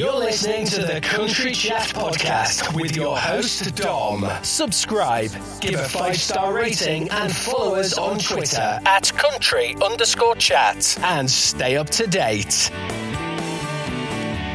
[0.00, 4.26] You're listening to the Country Chat Podcast with your host, Dom.
[4.42, 5.30] Subscribe,
[5.60, 10.98] give a five star rating, and follow us on Twitter at country underscore chat.
[11.02, 12.70] And stay up to date.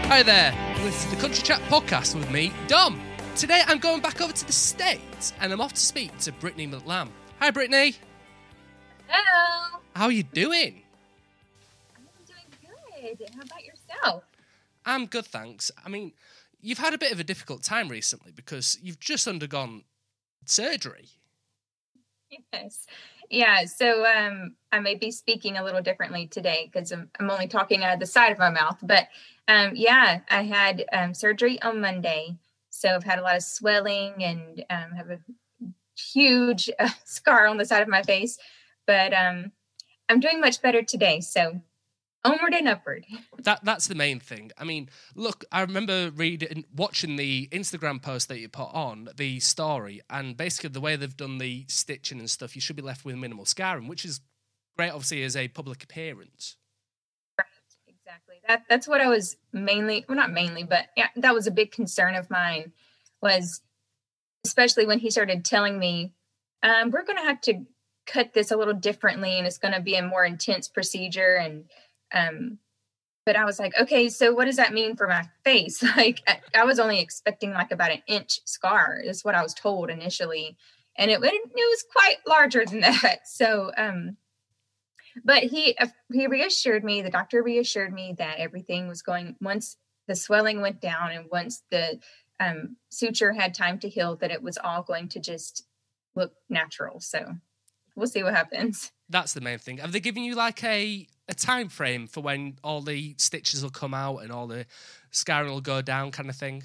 [0.08, 3.00] Hi there, this is the Country Chat Podcast with me, Dom.
[3.36, 6.68] Today I'm going back over to the States and I'm off to speak to Brittany
[6.68, 7.10] McLamb.
[7.40, 7.96] Hi, Brittany.
[9.06, 9.80] Hello.
[9.96, 10.82] How are you doing?
[11.96, 13.30] I'm doing good.
[13.36, 14.24] How about yourself?
[14.86, 15.72] I'm good, thanks.
[15.84, 16.14] I mean,
[16.62, 19.84] you've had a bit of a difficult time recently because you've just undergone
[20.46, 21.10] surgery.
[22.54, 22.86] Yes.
[23.30, 23.66] Yeah.
[23.66, 27.84] So um, I may be speaking a little differently today because I'm, I'm only talking
[27.84, 28.78] out of the side of my mouth.
[28.82, 29.08] But
[29.48, 32.38] um, yeah, I had um, surgery on Monday.
[32.70, 35.20] So I've had a lot of swelling and um, have a
[35.98, 38.38] huge uh, scar on the side of my face.
[38.86, 39.52] But um,
[40.10, 41.22] I'm doing much better today.
[41.22, 41.62] So
[42.26, 43.06] onward and upward.
[43.44, 44.52] That that's the main thing.
[44.58, 49.40] I mean, look, I remember reading, watching the Instagram post that you put on the
[49.40, 53.06] story, and basically the way they've done the stitching and stuff, you should be left
[53.06, 54.22] with minimal scarring, which is
[54.76, 56.58] great, obviously, as a public appearance.
[57.38, 57.48] Right,
[57.88, 58.36] exactly.
[58.48, 61.72] That that's what I was mainly, well, not mainly, but yeah, that was a big
[61.72, 62.74] concern of mine.
[63.22, 63.62] Was
[64.46, 66.14] especially when he started telling me,
[66.64, 67.66] um, "We're going to have to
[68.06, 71.66] cut this a little differently, and it's going to be a more intense procedure," and
[72.14, 72.60] um,
[73.26, 75.84] but I was like, okay, so what does that mean for my face?
[75.98, 76.22] Like,
[76.54, 80.58] I, was only expecting like about an inch scar, is what I was told initially,
[80.98, 83.28] and it, it was quite larger than that.
[83.28, 84.18] So, um,
[85.24, 87.02] but he uh, he reassured me.
[87.02, 91.64] The doctor reassured me that everything was going once the swelling went down and once
[91.72, 92.00] the
[92.40, 95.66] um, suture had time to heal, that it was all going to just
[96.16, 97.00] look natural.
[97.00, 97.36] So,
[97.96, 98.92] we'll see what happens.
[99.10, 99.78] That's the main thing.
[99.78, 103.72] Have they given you like a a time frame for when all the stitches will
[103.72, 104.66] come out and all the
[105.12, 106.64] scarring will go down, kind of thing?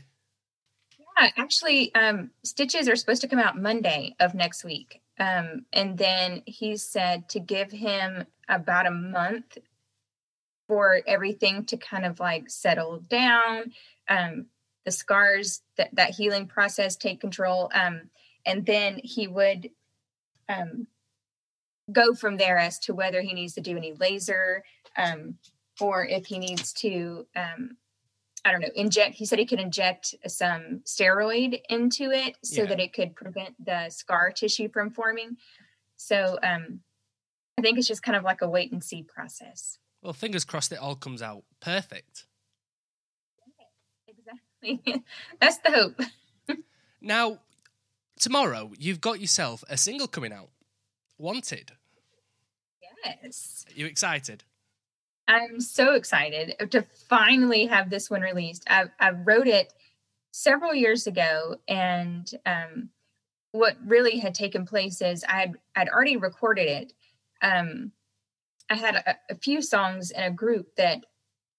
[0.98, 5.00] Yeah, actually, um, stitches are supposed to come out Monday of next week.
[5.18, 9.58] Um, and then he said to give him about a month
[10.66, 13.72] for everything to kind of like settle down,
[14.08, 14.46] um,
[14.84, 17.70] the scars, that, that healing process take control.
[17.74, 18.02] Um,
[18.46, 19.70] and then he would
[20.48, 20.86] um,
[21.92, 24.62] go from there as to whether he needs to do any laser
[24.96, 25.36] um,
[25.80, 27.76] or if he needs to um,
[28.44, 32.68] i don't know inject he said he could inject some steroid into it so Yeah.
[32.68, 35.36] that it could prevent the scar tissue from forming
[35.96, 36.80] so um,
[37.58, 40.72] i think it's just kind of like a wait and see process Well, fingers crossed
[40.72, 42.26] it all comes out perfect.
[44.06, 45.04] exactly
[45.40, 46.00] that's the hope
[47.02, 47.38] Now,
[48.18, 50.50] tomorrow you've got yourself a single coming out,
[51.16, 51.72] Wanted.
[53.04, 54.44] Yes Are you excited?
[55.30, 58.64] I'm so excited to finally have this one released.
[58.68, 59.72] I, I wrote it
[60.32, 62.90] several years ago, and um,
[63.52, 66.92] what really had taken place is I had I'd already recorded it.
[67.42, 67.92] Um,
[68.68, 71.04] I had a, a few songs in a group that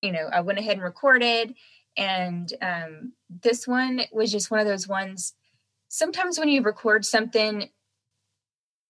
[0.01, 1.55] you know I went ahead and recorded,
[1.95, 5.33] and um, this one was just one of those ones.
[5.87, 7.69] Sometimes when you record something,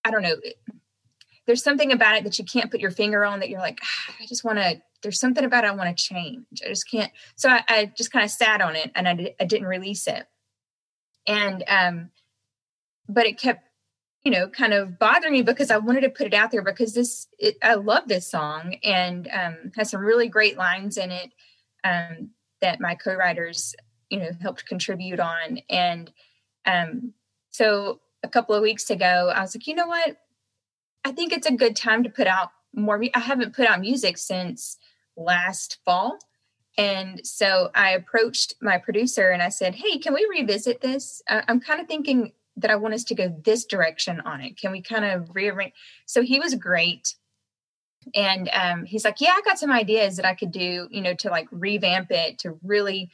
[0.03, 0.38] I don't know
[1.51, 4.16] there's something about it that you can't put your finger on that you're like "Ah,
[4.22, 6.45] i just want to there's something about it i want to change.
[6.66, 9.44] I just can't so i, I just kind of sat on it and I, I
[9.44, 10.25] didn't release it.
[11.28, 12.12] And um
[13.09, 13.67] but it kept
[14.23, 16.94] you know kind of bothering me because i wanted to put it out there because
[16.94, 21.33] this it, i love this song and um has some really great lines in it
[21.83, 22.29] um
[22.62, 23.75] that my co-writers
[24.09, 25.59] you know helped contribute on.
[25.69, 26.09] And
[26.66, 27.13] um
[27.50, 30.16] so a couple of weeks ago i was like you know what
[31.03, 33.03] I think it's a good time to put out more.
[33.13, 34.78] I haven't put out music since
[35.16, 36.19] last fall.
[36.78, 41.22] And so I approached my producer and I said, Hey, can we revisit this?
[41.28, 44.57] I- I'm kind of thinking that I want us to go this direction on it.
[44.57, 45.73] Can we kind of rearrange?
[46.06, 47.16] So he was great.
[48.16, 51.13] And um, he's like, Yeah, I got some ideas that I could do, you know,
[51.16, 53.12] to like revamp it to really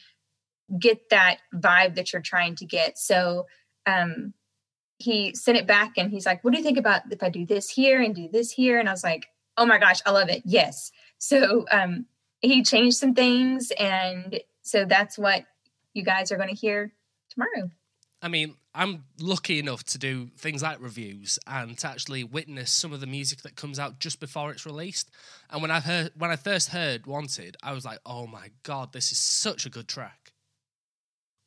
[0.80, 2.98] get that vibe that you're trying to get.
[2.98, 3.48] So
[3.86, 4.34] um,
[5.00, 7.46] he sent it back and he's like, What do you think about if I do
[7.46, 8.80] this here and do this here?
[8.80, 9.28] And I was like,
[9.58, 10.42] Oh my gosh, I love it.
[10.46, 10.92] Yes.
[11.18, 12.06] So um,
[12.42, 13.72] he changed some things.
[13.72, 15.46] And so that's what
[15.94, 16.94] you guys are going to hear
[17.30, 17.72] tomorrow.
[18.22, 22.94] I mean, I'm lucky enough to do things like reviews and to actually witness some
[22.94, 25.12] of the music that comes out just before it's released.
[25.50, 28.94] And when I heard when I first heard Wanted, I was like, "Oh my god,
[28.94, 30.32] this is such a good track."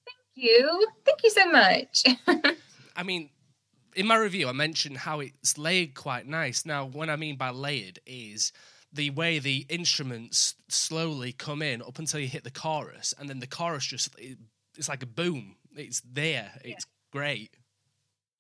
[0.07, 0.87] Thank you.
[1.05, 2.05] Thank you so much.
[2.97, 3.31] I mean,
[4.01, 6.65] in my review, I mentioned how it's layered quite nice.
[6.65, 8.51] Now, what I mean by layered is
[8.91, 13.41] the way the instruments slowly come in up until you hit the chorus, and then
[13.41, 14.39] the chorus just it,
[14.79, 15.57] it's like a boom.
[15.77, 16.51] It's there.
[16.65, 17.51] It's great.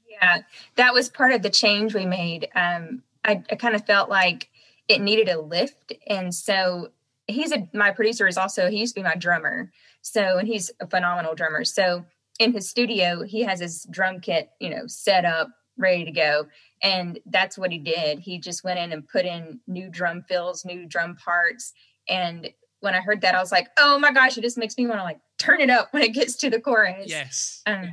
[0.09, 0.39] Yeah,
[0.77, 2.49] that was part of the change we made.
[2.55, 4.49] Um, I, I kind of felt like
[4.89, 6.89] it needed a lift, and so
[7.27, 9.71] he's a my producer is also he used to be my drummer.
[10.01, 11.67] So and he's a phenomenal drummer.
[11.67, 12.07] So
[12.41, 16.47] in his studio, he has his drum kit, you know, set up, ready to go.
[16.83, 18.19] And that's what he did.
[18.19, 21.75] He just went in and put in new drum fills, new drum parts.
[22.09, 22.51] And
[22.81, 24.99] when I heard that, I was like, oh my gosh, it just makes me want
[24.99, 27.05] to like turn it up when it gets to the chorus.
[27.07, 27.61] Yes.
[27.67, 27.85] Um,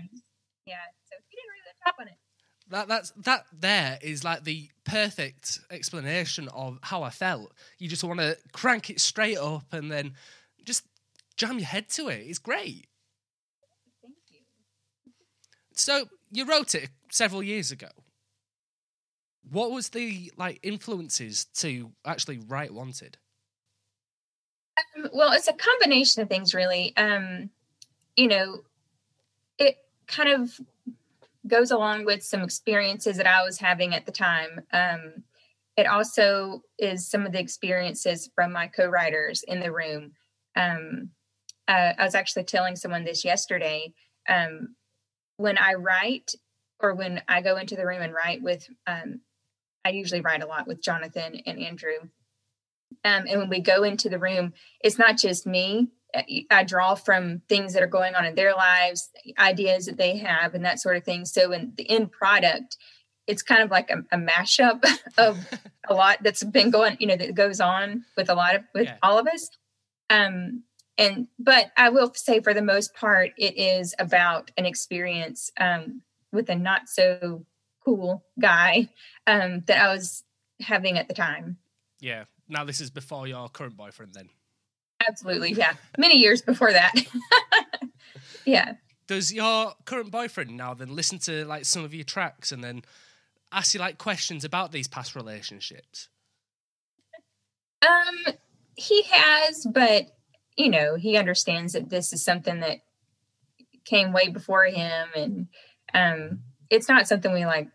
[0.66, 0.86] yeah.
[1.10, 2.14] So he didn't really top on it.
[2.70, 7.54] That that's that there is like the perfect explanation of how I felt.
[7.80, 10.14] You just want to crank it straight up and then
[10.66, 10.84] just
[11.36, 12.26] jam your head to it.
[12.26, 12.87] It's great.
[15.78, 17.90] So you wrote it several years ago.
[19.50, 23.18] What was the like influences to actually write Wanted?
[24.98, 26.96] Um, well, it's a combination of things, really.
[26.98, 27.52] Um,
[28.16, 28.64] you know,
[29.60, 29.78] it
[30.08, 30.60] kind of
[31.46, 34.62] goes along with some experiences that I was having at the time.
[34.74, 35.24] Um,
[35.78, 40.14] it also is some of the experiences from my co-writers in the room.
[40.56, 41.12] Um,
[41.68, 43.94] uh, I was actually telling someone this yesterday.
[44.28, 44.76] Um,
[45.38, 46.34] when I write,
[46.80, 49.22] or when I go into the room and write with, um,
[49.86, 51.98] I usually write a lot with Jonathan and Andrew.
[53.04, 55.90] Um, and when we go into the room, it's not just me.
[56.14, 60.18] Uh, I draw from things that are going on in their lives, ideas that they
[60.18, 61.26] have, and that sort of thing.
[61.26, 62.78] So, in the end product,
[63.28, 64.84] it's kind of like a, a mashup
[65.18, 65.38] of
[65.90, 68.86] a lot that's been going, you know, that goes on with a lot of with
[68.86, 68.96] Yeah.
[69.04, 69.50] all of us.
[70.10, 70.64] Um,
[70.98, 76.02] and but I will say, for the most part, it is about an experience um,
[76.32, 77.46] with a not so
[77.86, 78.90] cool guy
[79.28, 80.24] um, that I was
[80.60, 81.58] having at the time.
[82.00, 82.26] Yeah.
[82.50, 84.30] Now this is before your current boyfriend then.
[85.08, 85.74] Absolutely, yeah.
[85.98, 86.94] Many years before that.
[88.46, 88.74] yeah.
[89.08, 92.82] Does your current boyfriend now then listen to like some of your tracks and then
[93.52, 96.10] ask you like questions about these past relationships?
[97.82, 98.34] Um,
[98.76, 100.17] he has, but
[100.58, 102.80] you know, he understands that this is something that
[103.86, 105.48] came way before him, and
[105.94, 106.40] um,
[106.70, 107.70] it's not something we like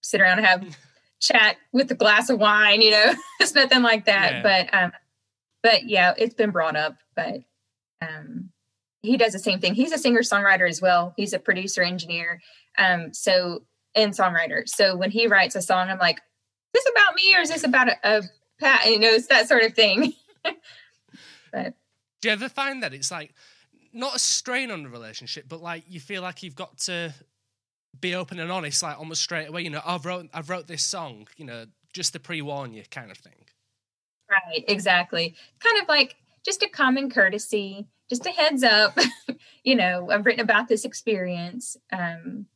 [0.00, 0.78] sit around and have
[1.20, 2.82] chat with a glass of wine.
[2.82, 4.32] You know, it's nothing like that.
[4.32, 4.42] Yeah.
[4.42, 4.92] But um,
[5.62, 6.96] but yeah, it's been brought up.
[7.16, 7.40] But
[8.00, 8.50] um,
[9.02, 9.74] he does the same thing.
[9.74, 11.14] He's a singer songwriter as well.
[11.16, 12.40] He's a producer engineer.
[12.76, 13.64] Um, so
[13.94, 14.68] and songwriter.
[14.68, 16.18] So when he writes a song, I'm like,
[16.74, 18.22] is this about me or is this about a, a
[18.60, 18.86] Pat?
[18.86, 20.12] You know, it's that sort of thing.
[21.52, 21.74] but
[22.20, 23.32] Do you ever find that it's like
[23.92, 27.14] not a strain on the relationship, but like you feel like you've got to
[28.00, 29.62] be open and honest, like almost straight away.
[29.62, 32.82] You know, I've wrote I've wrote this song, you know, just to pre warn you,
[32.90, 33.32] kind of thing.
[34.30, 35.34] right, exactly.
[35.60, 38.98] Kind of like just a common courtesy, just a heads up.
[39.64, 41.76] you know, I've written about this experience.
[41.92, 42.46] Um,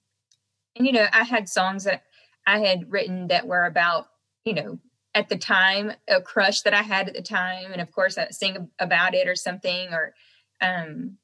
[0.77, 2.05] and you know, I had songs that
[2.47, 4.09] I had written that were about,
[4.45, 4.79] you know,
[5.15, 8.29] at the time a crush that I had at the time, and of course I
[8.31, 10.15] sing about it or something, or
[10.61, 11.19] um,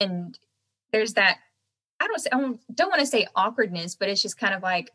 [0.00, 0.38] and
[0.92, 1.38] there's that.
[1.98, 4.62] I don't say I don't, don't want to say awkwardness, but it's just kind of
[4.62, 4.90] like,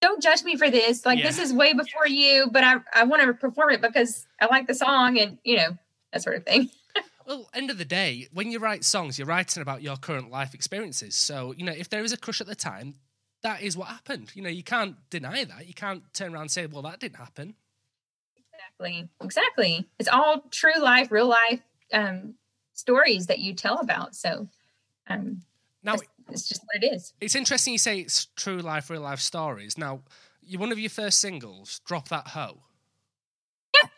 [0.00, 1.04] don't judge me for this.
[1.04, 4.46] Like this is way before you, but I I want to perform it because I
[4.46, 5.76] like the song, and you know
[6.12, 6.70] that sort of thing.
[7.26, 10.54] Well, end of the day, when you write songs, you're writing about your current life
[10.54, 11.16] experiences.
[11.16, 12.94] So, you know, if there is a crush at the time,
[13.42, 14.32] that is what happened.
[14.34, 15.66] You know, you can't deny that.
[15.66, 17.54] You can't turn around and say, well, that didn't happen.
[18.36, 19.08] Exactly.
[19.22, 19.88] Exactly.
[19.98, 21.60] It's all true life, real life
[21.92, 22.34] um,
[22.74, 24.14] stories that you tell about.
[24.16, 24.48] So
[25.08, 25.42] um,
[25.82, 25.94] Now,
[26.28, 27.12] it's, just what it is.
[27.20, 29.78] it's interesting you say it's true life, real life stories.
[29.78, 30.00] Now,
[30.42, 32.58] you one of your first singles, Drop That Hoe,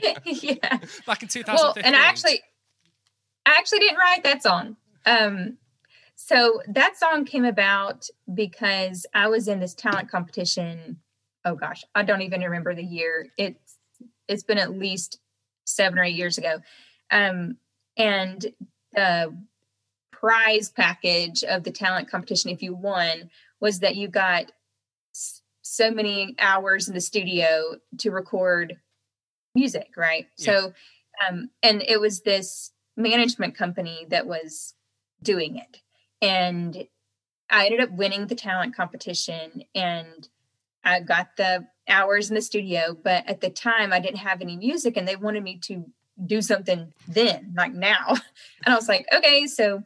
[0.00, 0.18] Yeah.
[0.24, 0.78] yeah.
[1.06, 1.54] back in 2015.
[1.54, 2.40] Well, and I actually,
[3.46, 4.76] I actually didn't write that song.
[5.06, 5.56] Um,
[6.16, 11.00] so that song came about because I was in this talent competition.
[11.44, 13.26] Oh gosh, I don't even remember the year.
[13.36, 13.78] It's
[14.28, 15.18] it's been at least
[15.66, 16.60] seven or eight years ago.
[17.10, 17.58] Um,
[17.96, 18.44] and
[18.92, 19.36] the
[20.12, 23.30] prize package of the talent competition, if you won,
[23.60, 24.52] was that you got
[25.62, 28.78] so many hours in the studio to record
[29.54, 30.26] music, right?
[30.38, 30.44] Yeah.
[30.44, 30.72] So,
[31.26, 34.74] um, and it was this management company that was
[35.22, 35.80] doing it.
[36.24, 36.86] And
[37.50, 40.26] I ended up winning the talent competition and
[40.82, 42.96] I got the hours in the studio.
[43.02, 45.84] But at the time, I didn't have any music and they wanted me to
[46.24, 48.08] do something then, like now.
[48.64, 49.46] And I was like, okay.
[49.46, 49.82] So,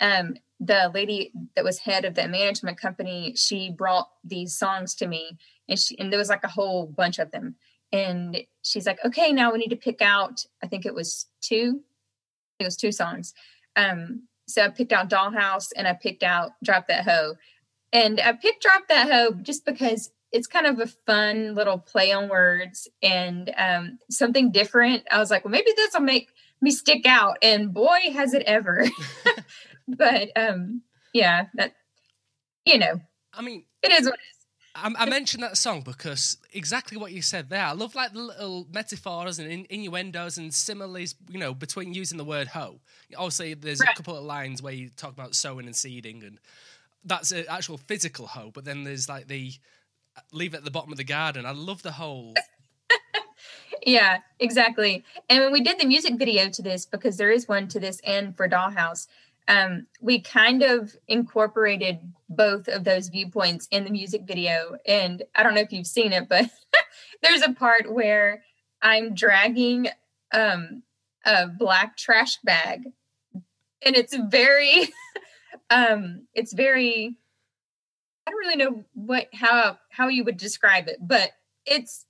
[0.00, 5.06] um, the lady that was head of the management company, she brought these songs to
[5.06, 7.54] me and she and there was like a whole bunch of them.
[7.90, 10.44] And she's like, okay, now we need to pick out.
[10.62, 11.80] I think it was two.
[12.58, 13.32] It was two songs.
[13.76, 17.36] Um, so I picked out Dollhouse and I picked out Drop That Hoe.
[17.92, 22.12] And I picked Drop That Hoe just because it's kind of a fun little play
[22.12, 25.04] on words and um, something different.
[25.10, 27.38] I was like, well, maybe this will make me stick out.
[27.42, 28.86] And boy, has it ever.
[29.88, 31.74] but um, yeah, that,
[32.64, 33.00] you know,
[33.32, 34.37] I mean, it is what it is.
[34.82, 37.64] I, I, mentioned that song because exactly what you said there.
[37.64, 42.18] I love like the little metaphors and in, innuendos and similes, you know, between using
[42.18, 42.80] the word hoe.
[43.16, 43.90] Obviously, there's right.
[43.90, 46.38] a couple of lines where you talk about sowing and seeding, and
[47.04, 48.50] that's an actual physical hoe.
[48.52, 49.52] But then there's like the
[50.16, 51.46] uh, leave it at the bottom of the garden.
[51.46, 52.34] I love the whole.
[53.86, 55.04] yeah, exactly.
[55.28, 58.00] And when we did the music video to this, because there is one to this
[58.04, 59.06] and for Dollhouse,
[59.48, 64.76] um, we kind of incorporated both of those viewpoints in the music video.
[64.86, 66.50] And I don't know if you've seen it, but
[67.22, 68.42] there's a part where
[68.82, 69.88] I'm dragging
[70.32, 70.82] um,
[71.24, 72.84] a black trash bag,
[73.84, 74.88] and it's very,
[75.70, 77.16] um, it's very.
[78.26, 81.30] I don't really know what how how you would describe it, but
[81.64, 82.04] it's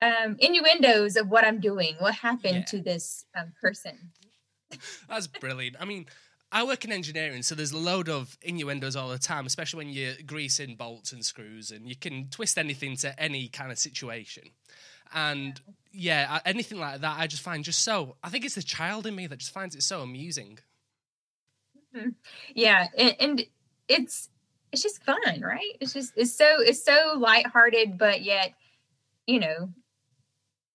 [0.00, 2.64] um, innuendos of what I'm doing, what happened yeah.
[2.64, 4.12] to this um, person.
[5.08, 5.76] That's brilliant.
[5.78, 6.06] I mean,
[6.52, 9.94] I work in engineering, so there's a load of innuendos all the time, especially when
[9.94, 14.44] you're greasing bolts and screws, and you can twist anything to any kind of situation.
[15.12, 15.60] And
[15.92, 18.16] yeah, anything like that, I just find just so.
[18.22, 20.58] I think it's the child in me that just finds it so amusing.
[21.94, 22.10] Mm-hmm.
[22.54, 23.46] Yeah, and, and
[23.88, 24.28] it's
[24.72, 25.76] it's just fun, right?
[25.80, 28.54] It's just it's so it's so lighthearted, but yet,
[29.26, 29.70] you know,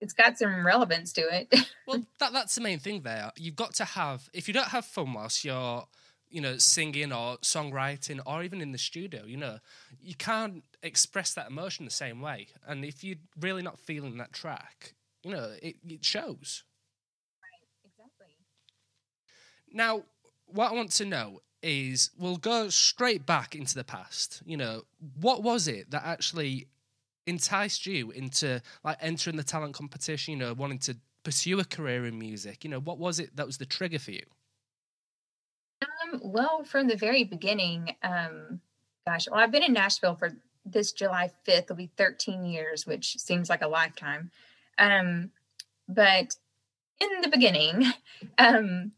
[0.02, 1.54] it's got some relevance to it.
[1.88, 3.32] well, that that's the main thing there.
[3.38, 5.86] You've got to have if you don't have fun whilst you're
[6.30, 9.60] you know singing or songwriting or even in the studio, you know,
[10.02, 12.48] you can't express that emotion the same way.
[12.68, 16.64] And if you're really not feeling that track, you know, it, it shows.
[17.42, 18.36] Right, exactly.
[19.72, 20.04] Now,
[20.46, 24.44] what I want to know is we'll go straight back into the past.
[24.46, 24.84] You know,
[25.20, 26.68] what was it that actually
[27.28, 32.06] enticed you into like entering the talent competition, you know, wanting to pursue a career
[32.06, 32.64] in music?
[32.64, 34.24] You know, what was it that was the trigger for you?
[35.82, 38.62] Um, well, from the very beginning, um,
[39.06, 40.32] gosh, well, I've been in Nashville for
[40.66, 44.32] this July 5th, will be 13 years, which seems like a lifetime.
[44.78, 45.32] Um,
[45.88, 46.36] but
[47.00, 47.86] in the beginning,
[48.38, 48.92] um,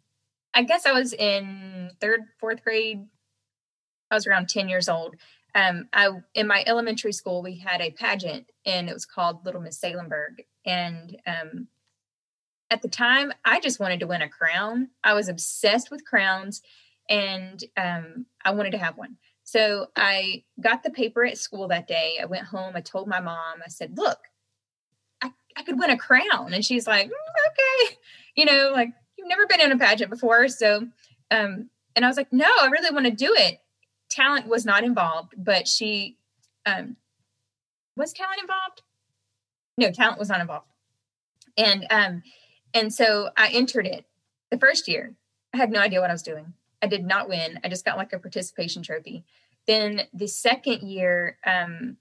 [0.54, 3.06] I guess I was in third, fourth grade.
[4.10, 5.16] I was around 10 years old
[5.58, 9.60] um, I in my elementary school we had a pageant and it was called Little
[9.60, 10.46] Miss Salemburg.
[10.66, 11.68] And um,
[12.70, 14.90] at the time, I just wanted to win a crown.
[15.04, 16.62] I was obsessed with crowns,
[17.10, 19.18] and um, I wanted to have one.
[19.44, 22.18] So I got the paper at school that day.
[22.22, 22.74] I went home.
[22.76, 23.62] I told my mom.
[23.66, 24.20] I said, "Look,
[25.22, 27.12] I, I could win a crown," and she's like, mm,
[27.48, 27.98] "Okay,
[28.36, 30.88] you know, like you've never been in a pageant before, so."
[31.32, 33.60] Um, and I was like, "No, I really want to do it."
[34.10, 36.18] Talent was not involved, but she
[36.66, 36.98] um,
[37.96, 38.82] was talent involved.
[39.78, 40.68] No, talent was not involved,
[41.58, 42.24] and um,
[42.74, 44.06] and so I entered it
[44.52, 45.16] the first year.
[45.54, 46.54] I had no idea what I was doing.
[46.82, 47.60] I did not win.
[47.64, 49.24] I just got like a participation trophy.
[49.66, 51.98] Then the second year, um,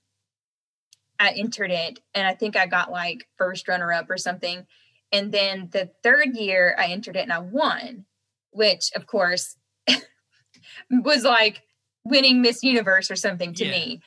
[1.18, 4.66] I entered it, and I think I got like first runner up or something.
[5.12, 8.06] And then the third year, I entered it and I won,
[8.50, 9.56] which of course
[10.90, 11.62] was like
[12.06, 13.70] winning Miss Universe or something to yeah.
[13.70, 14.00] me.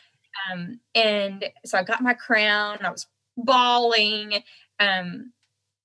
[0.51, 2.79] Um, and so I got my crown.
[2.84, 4.44] I was bawling.
[4.79, 5.34] Um,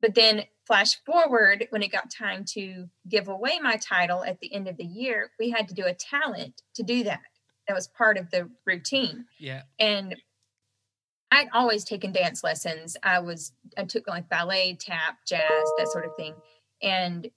[0.00, 4.52] but then flash forward when it got time to give away my title at the
[4.54, 7.20] end of the year, we had to do a talent to do that.
[7.68, 9.24] That was part of the routine.
[9.38, 9.62] Yeah.
[9.78, 10.16] And
[11.30, 12.96] I'd always taken dance lessons.
[13.02, 16.34] I was I took like ballet, tap, jazz, that sort of thing.
[16.82, 17.30] And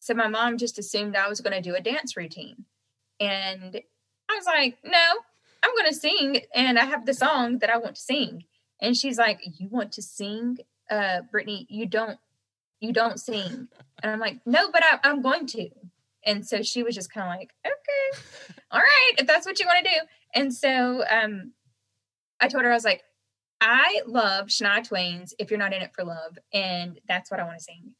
[0.00, 2.64] so my mom just assumed I was going to do a dance routine.
[3.20, 3.80] And
[4.34, 5.08] I was like, no,
[5.62, 8.44] I'm going to sing and I have the song that I want to sing.
[8.80, 10.58] And she's like, you want to sing?
[10.90, 12.18] Uh, Brittany, you don't,
[12.80, 13.68] you don't sing.
[14.02, 15.70] And I'm like, no, but I, I'm going to.
[16.26, 18.22] And so she was just kind of like, okay,
[18.70, 19.96] all right, if that's what you want to do.
[20.34, 21.52] And so um,
[22.40, 23.02] I told her, I was like,
[23.60, 26.38] I love Shania Twain's If You're Not In It for Love.
[26.52, 27.92] And that's what I want to sing.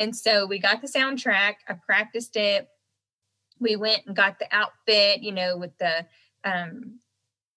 [0.00, 1.54] And so we got the soundtrack.
[1.68, 2.68] I practiced it
[3.62, 6.06] we went and got the outfit, you know, with the
[6.44, 6.98] um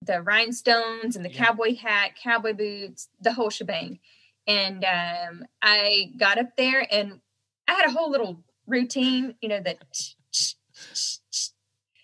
[0.02, 1.46] the rhinestones and the yeah.
[1.46, 4.00] cowboy hat, cowboy boots, the whole shebang.
[4.48, 7.20] And um I got up there and
[7.68, 9.80] I had a whole little routine, you know, that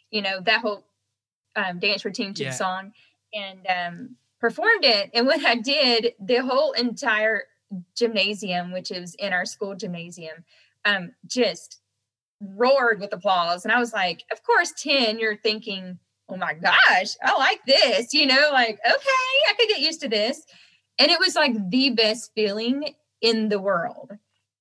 [0.09, 0.83] you know, that whole
[1.55, 2.49] um, dance routine to yeah.
[2.49, 2.93] the song.
[3.33, 5.11] And um performed it.
[5.13, 7.43] And when I did, the whole entire
[7.95, 10.43] gymnasium, which is in our school gymnasium,
[10.83, 11.80] um, just
[12.41, 13.63] roared with applause.
[13.63, 18.13] And I was like, of course, 10, you're thinking, oh my gosh, I like this,
[18.13, 20.43] you know, like, okay, I could get used to this.
[20.99, 24.11] And it was like the best feeling in the world.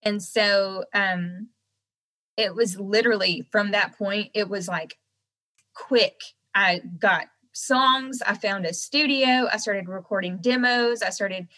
[0.02, 1.48] And so um
[2.36, 4.96] it was literally from that point, it was like
[5.74, 6.20] quick.
[6.54, 11.48] I got songs, I found a studio, I started recording demos, I started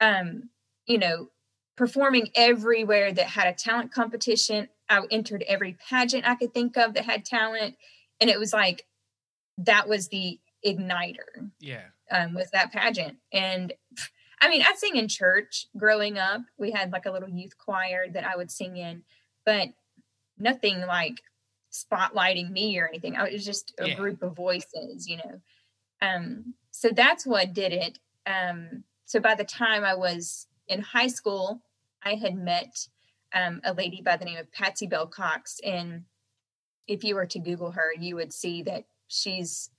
[0.00, 0.50] um,
[0.86, 1.28] you know,
[1.76, 4.68] performing everywhere that had a talent competition.
[4.88, 7.76] I entered every pageant I could think of that had talent.
[8.20, 8.86] And it was like
[9.58, 11.50] that was the igniter.
[11.60, 11.84] Yeah.
[12.10, 13.18] Um, was that pageant.
[13.32, 13.72] And
[14.40, 16.42] I mean, I sing in church growing up.
[16.58, 19.02] We had like a little youth choir that I would sing in,
[19.44, 19.68] but
[20.38, 21.22] nothing like
[21.72, 23.16] spotlighting me or anything.
[23.16, 23.94] I was just a yeah.
[23.94, 25.40] group of voices, you know.
[26.00, 27.98] Um, so that's what did it.
[28.26, 31.60] Um, so by the time I was in high school,
[32.02, 32.88] I had met
[33.34, 35.60] um, a lady by the name of Patsy Bale Cox.
[35.64, 36.04] And
[36.86, 39.70] if you were to Google her, you would see that she's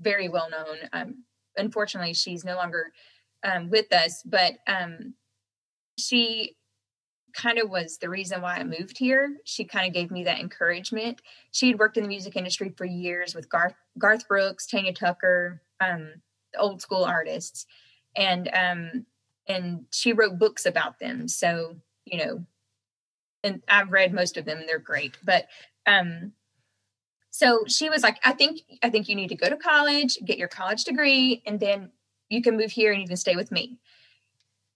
[0.00, 0.76] very well known.
[0.92, 1.24] Um,
[1.56, 2.92] unfortunately, she's no longer
[3.44, 5.14] um, with us, but um,
[5.98, 6.56] she
[7.34, 9.36] kind of was the reason why I moved here.
[9.44, 11.20] She kind of gave me that encouragement.
[11.50, 15.60] She had worked in the music industry for years with Garth Garth Brooks, Tanya Tucker,
[15.80, 16.12] um,
[16.56, 17.66] old school artists,
[18.16, 19.06] and um,
[19.48, 21.28] and she wrote books about them.
[21.28, 22.44] So you know,
[23.44, 24.64] and I've read most of them.
[24.66, 25.46] They're great, but
[25.86, 26.32] um,
[27.30, 30.38] so she was like, I think I think you need to go to college, get
[30.38, 31.90] your college degree, and then
[32.28, 33.78] you can move here and you can stay with me.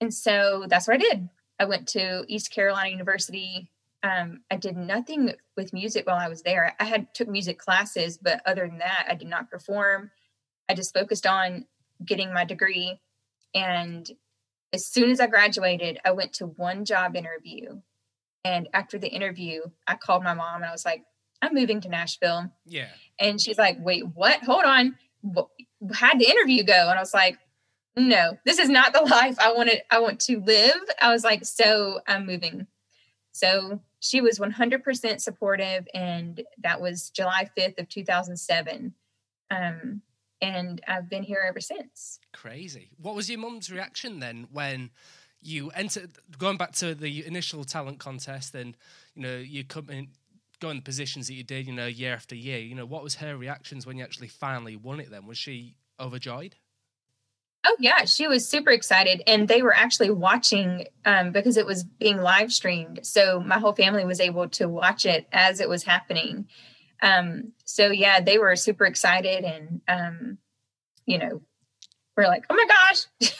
[0.00, 1.28] And so that's what I did.
[1.58, 3.70] I went to East Carolina University.
[4.02, 6.76] Um, I did nothing with music while I was there.
[6.78, 10.10] I had took music classes, but other than that, I did not perform.
[10.68, 11.66] I just focused on
[12.04, 13.00] getting my degree.
[13.54, 14.08] And
[14.72, 17.80] as soon as I graduated, I went to one job interview.
[18.44, 21.04] And after the interview, I called my mom and I was like,
[21.42, 22.50] I'm moving to Nashville.
[22.66, 22.88] Yeah.
[23.18, 24.42] And she's like, wait, what?
[24.42, 24.96] Hold on.
[25.92, 26.88] How'd the interview go?
[26.88, 27.38] And I was like,
[27.96, 29.82] no, this is not the life I wanted.
[29.90, 30.80] I want to live.
[31.00, 32.66] I was like, so I'm moving.
[33.32, 35.86] So she was 100% supportive.
[35.94, 38.94] And that was July 5th of 2007.
[39.50, 40.02] Um,
[40.40, 42.20] and I've been here ever since.
[42.32, 42.90] Crazy.
[43.00, 44.90] What was your mum's reaction then when
[45.40, 48.76] you enter going back to the initial talent contest and,
[49.14, 50.08] you know, you come in,
[50.60, 53.02] go in the positions that you did, you know, year after year, you know, what
[53.02, 55.26] was her reactions when you actually finally won it then?
[55.26, 56.56] Was she overjoyed?
[57.66, 61.82] Oh yeah, she was super excited, and they were actually watching um, because it was
[61.82, 63.00] being live streamed.
[63.02, 66.46] So my whole family was able to watch it as it was happening.
[67.02, 70.38] Um, so yeah, they were super excited, and um,
[71.04, 71.42] you know,
[72.18, 73.30] we're like, oh my gosh,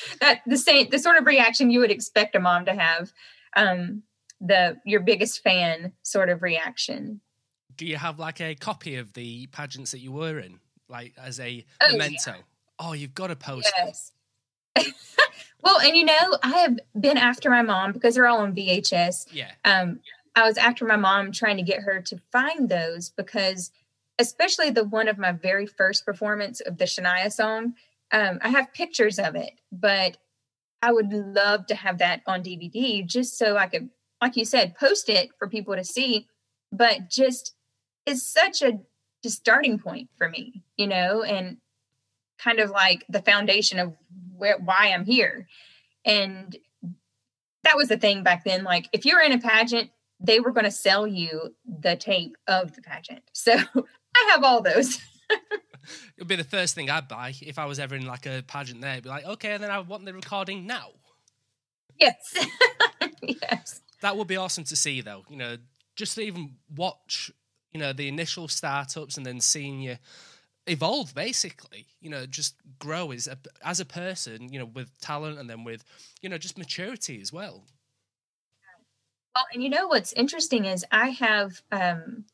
[0.20, 3.12] that the same the sort of reaction you would expect a mom to have.
[3.56, 4.02] Um,
[4.40, 7.20] the your biggest fan sort of reaction.
[7.76, 11.40] Do you have like a copy of the pageants that you were in, like as
[11.40, 12.32] a oh, memento?
[12.32, 12.42] Yeah
[12.78, 14.12] Oh, you've got to post yes.
[15.62, 19.26] well, and you know, I have been after my mom because they're all on VHS.
[19.32, 19.50] Yeah.
[19.64, 20.00] Um,
[20.36, 23.72] I was after my mom trying to get her to find those because,
[24.20, 27.74] especially the one of my very first performance of the Shania song,
[28.12, 30.16] um, I have pictures of it, but
[30.82, 33.90] I would love to have that on DVD just so I could,
[34.22, 36.26] like you said, post it for people to see.
[36.72, 37.54] But just
[38.06, 38.80] it's such a
[39.22, 41.58] just starting point for me, you know, and
[42.38, 43.94] kind of like the foundation of
[44.36, 45.48] where why I'm here.
[46.04, 46.56] And
[47.64, 48.64] that was the thing back then.
[48.64, 49.90] Like if you're in a pageant,
[50.20, 53.22] they were going to sell you the tape of the pageant.
[53.32, 53.52] So
[54.16, 54.98] I have all those.
[56.16, 58.42] It would be the first thing I'd buy if I was ever in like a
[58.46, 58.92] pageant there.
[58.92, 60.90] It'd be like, okay, and then I want the recording now.
[61.98, 62.34] Yes.
[63.22, 63.80] yes.
[64.00, 65.24] That would be awesome to see though.
[65.28, 65.56] You know,
[65.96, 67.30] just to even watch,
[67.72, 69.96] you know, the initial startups and then seeing you
[70.68, 75.38] evolve basically you know just grow as a as a person you know with talent
[75.38, 75.82] and then with
[76.20, 77.64] you know just maturity as well
[79.34, 82.24] well and you know what's interesting is i have um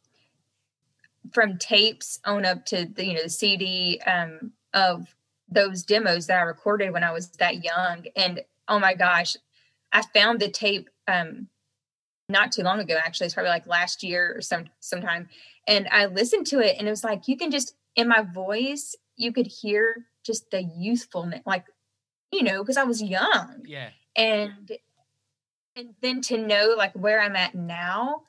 [1.33, 5.15] from tapes on up to the you know the cd um of
[5.49, 9.37] those demos that i recorded when i was that young and oh my gosh
[9.93, 11.49] i found the tape um
[12.29, 15.29] not too long ago actually it's probably like last year or some sometime
[15.69, 18.97] and i listened to it and it was like you can just in my voice,
[19.17, 21.65] you could hear just the youthfulness, like,
[22.33, 23.63] you know, because I was young.
[23.65, 23.91] Yeah.
[24.17, 24.73] And
[25.77, 28.23] and then to know like where I'm at now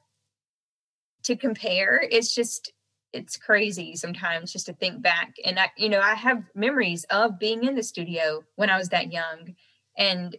[1.24, 2.72] to compare, it's just
[3.16, 5.36] it's crazy sometimes just to think back.
[5.44, 8.90] And I, you know, I have memories of being in the studio when I was
[8.90, 9.56] that young
[9.98, 10.36] and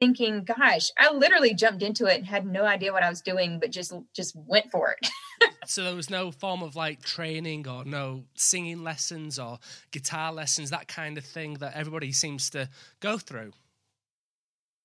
[0.00, 3.58] thinking, gosh, I literally jumped into it and had no idea what I was doing,
[3.60, 5.10] but just just went for it.
[5.66, 9.58] so there was no form of like training or no singing lessons or
[9.90, 12.68] guitar lessons, that kind of thing that everybody seems to
[13.00, 13.52] go through.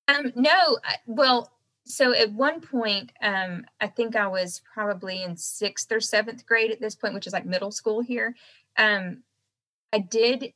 [0.08, 1.50] Um, no, well,
[1.86, 6.70] so at one point, um, I think I was probably in sixth or seventh grade
[6.70, 8.34] at this point, which is like middle school here.
[8.78, 9.22] Um,
[9.92, 10.52] I did.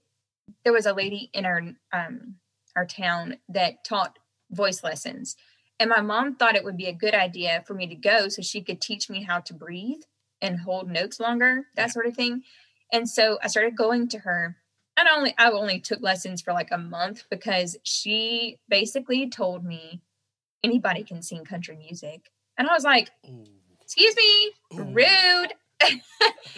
[0.64, 1.62] There was a lady in our
[1.92, 2.36] um,
[2.74, 4.18] our town that taught
[4.50, 5.36] voice lessons,
[5.78, 8.40] and my mom thought it would be a good idea for me to go so
[8.40, 10.00] she could teach me how to breathe
[10.40, 12.42] and hold notes longer, that sort of thing.
[12.92, 14.56] And so I started going to her.
[14.96, 20.00] And only I only took lessons for like a month because she basically told me
[20.62, 22.30] anybody can sing country music.
[22.56, 23.10] And I was like,
[23.80, 25.52] excuse me, rude.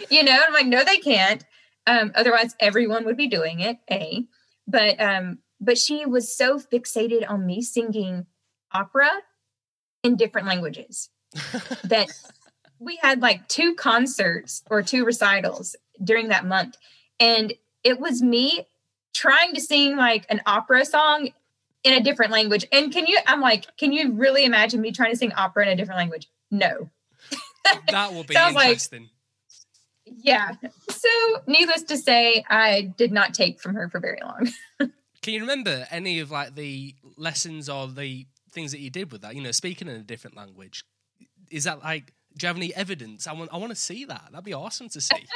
[0.09, 1.43] you know, I'm like, no, they can't.
[1.87, 4.25] Um, otherwise everyone would be doing it, A.
[4.67, 8.25] But um, but she was so fixated on me singing
[8.71, 9.09] opera
[10.03, 11.09] in different languages
[11.83, 12.07] that
[12.79, 16.77] we had like two concerts or two recitals during that month.
[17.19, 18.67] And it was me
[19.13, 21.29] trying to sing like an opera song
[21.83, 22.65] in a different language.
[22.71, 25.69] And can you, I'm like, can you really imagine me trying to sing opera in
[25.69, 26.29] a different language?
[26.49, 26.89] No.
[27.89, 29.01] that will be interesting.
[29.01, 29.09] Like,
[30.23, 30.51] yeah.
[30.89, 31.09] So,
[31.47, 34.49] needless to say, I did not take from her for very long.
[35.21, 39.21] can you remember any of like the lessons or the things that you did with
[39.21, 39.35] that?
[39.35, 40.83] You know, speaking in a different language.
[41.49, 43.27] Is that like, do you have any evidence?
[43.27, 44.29] I want, I want to see that.
[44.31, 45.27] That'd be awesome to see.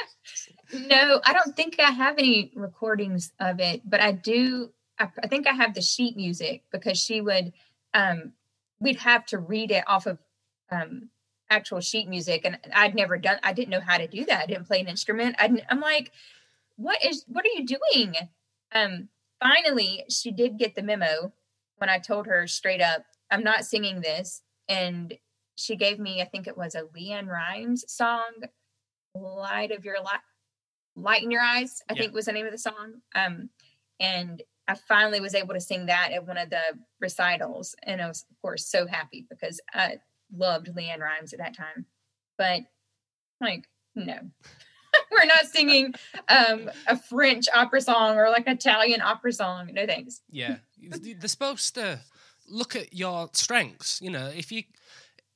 [0.72, 5.26] no, I don't think I have any recordings of it, but I do I, I
[5.26, 7.52] think I have the sheet music because she would
[7.94, 8.32] um
[8.80, 10.18] we'd have to read it off of
[10.70, 11.10] um
[11.48, 14.42] actual sheet music and I'd never done I didn't know how to do that.
[14.42, 15.36] I didn't play an instrument.
[15.38, 16.12] I am like
[16.76, 18.14] what is what are you doing?
[18.72, 19.08] Um
[19.40, 21.32] finally she did get the memo
[21.76, 25.14] when I told her straight up I'm not singing this and
[25.56, 28.32] she gave me I think it was a LeAnn Rimes song
[29.14, 30.20] light of your light
[30.96, 32.02] light in your eyes I yeah.
[32.02, 33.50] think was the name of the song um
[34.00, 36.60] and I finally was able to sing that at one of the
[37.00, 37.74] recitals.
[37.82, 39.98] And I was, of course, so happy because I
[40.34, 41.86] loved LeAnn Rimes at that time.
[42.36, 42.62] But
[43.40, 44.18] like, no.
[45.10, 45.94] We're not singing
[46.28, 49.70] um, a French opera song or like Italian opera song.
[49.72, 50.22] No thanks.
[50.30, 50.56] Yeah.
[50.80, 52.00] They're supposed to
[52.48, 54.00] look at your strengths.
[54.00, 54.64] You know, if you,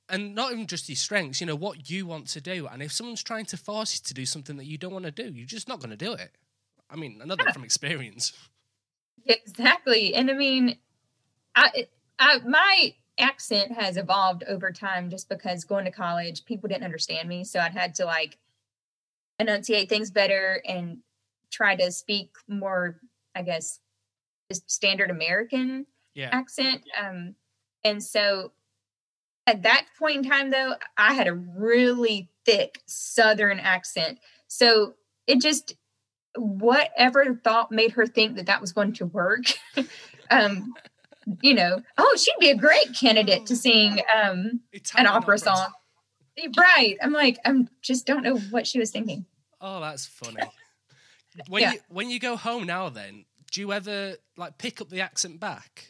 [0.08, 2.66] and not even just your strengths, you know, what you want to do.
[2.66, 5.10] And if someone's trying to force you to do something that you don't want to
[5.10, 6.32] do, you're just not going to do it.
[6.88, 7.52] I mean, another yeah.
[7.52, 8.32] from experience.
[9.26, 10.14] Exactly.
[10.14, 10.78] And I mean,
[11.54, 11.86] I,
[12.18, 17.28] I, my accent has evolved over time just because going to college, people didn't understand
[17.28, 17.44] me.
[17.44, 18.38] So I'd had to like
[19.38, 20.98] enunciate things better and
[21.50, 23.00] try to speak more,
[23.34, 23.80] I guess,
[24.50, 26.30] just standard American yeah.
[26.32, 26.82] accent.
[26.98, 27.34] Um,
[27.84, 28.52] and so
[29.46, 34.18] at that point in time, though, I had a really thick Southern accent.
[34.46, 34.94] So
[35.26, 35.74] it just,
[36.36, 39.44] whatever thought made her think that that was going to work
[40.30, 40.72] um
[41.42, 44.60] you know oh she'd be a great candidate to sing um
[44.96, 45.68] an opera song.
[46.56, 46.96] right.
[47.02, 49.26] I'm like i'm just don't know what she was thinking.
[49.60, 50.42] Oh that's funny.
[51.48, 51.72] When yeah.
[51.72, 55.40] you when you go home now then do you ever like pick up the accent
[55.40, 55.88] back?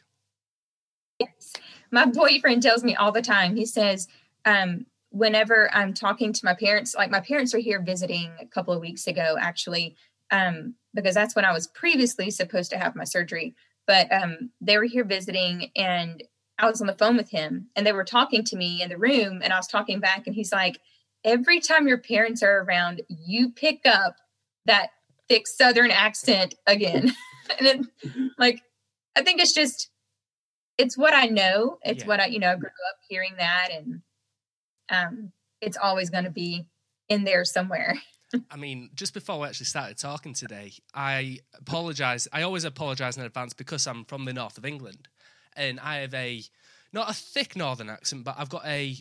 [1.18, 1.52] Yes.
[1.90, 3.56] My boyfriend tells me all the time.
[3.56, 4.08] He says
[4.44, 8.72] um whenever i'm talking to my parents like my parents are here visiting a couple
[8.72, 9.96] of weeks ago actually
[10.30, 13.54] um, because that's when I was previously supposed to have my surgery.
[13.86, 16.22] But um, they were here visiting, and
[16.58, 18.98] I was on the phone with him, and they were talking to me in the
[18.98, 20.80] room, and I was talking back, and he's like,
[21.24, 24.16] "Every time your parents are around, you pick up
[24.66, 24.90] that
[25.28, 27.12] thick Southern accent again."
[27.58, 27.88] and then,
[28.38, 28.62] like,
[29.16, 29.90] I think it's just,
[30.78, 31.78] it's what I know.
[31.82, 32.08] It's yeah.
[32.08, 34.02] what I, you know, I grew up hearing that, and
[34.90, 36.66] um, it's always going to be
[37.08, 37.96] in there somewhere.
[38.50, 42.28] I mean, just before we actually started talking today, I apologise.
[42.32, 45.08] I always apologise in advance because I'm from the north of England,
[45.56, 46.42] and I have a
[46.92, 48.96] not a thick northern accent, but I've got a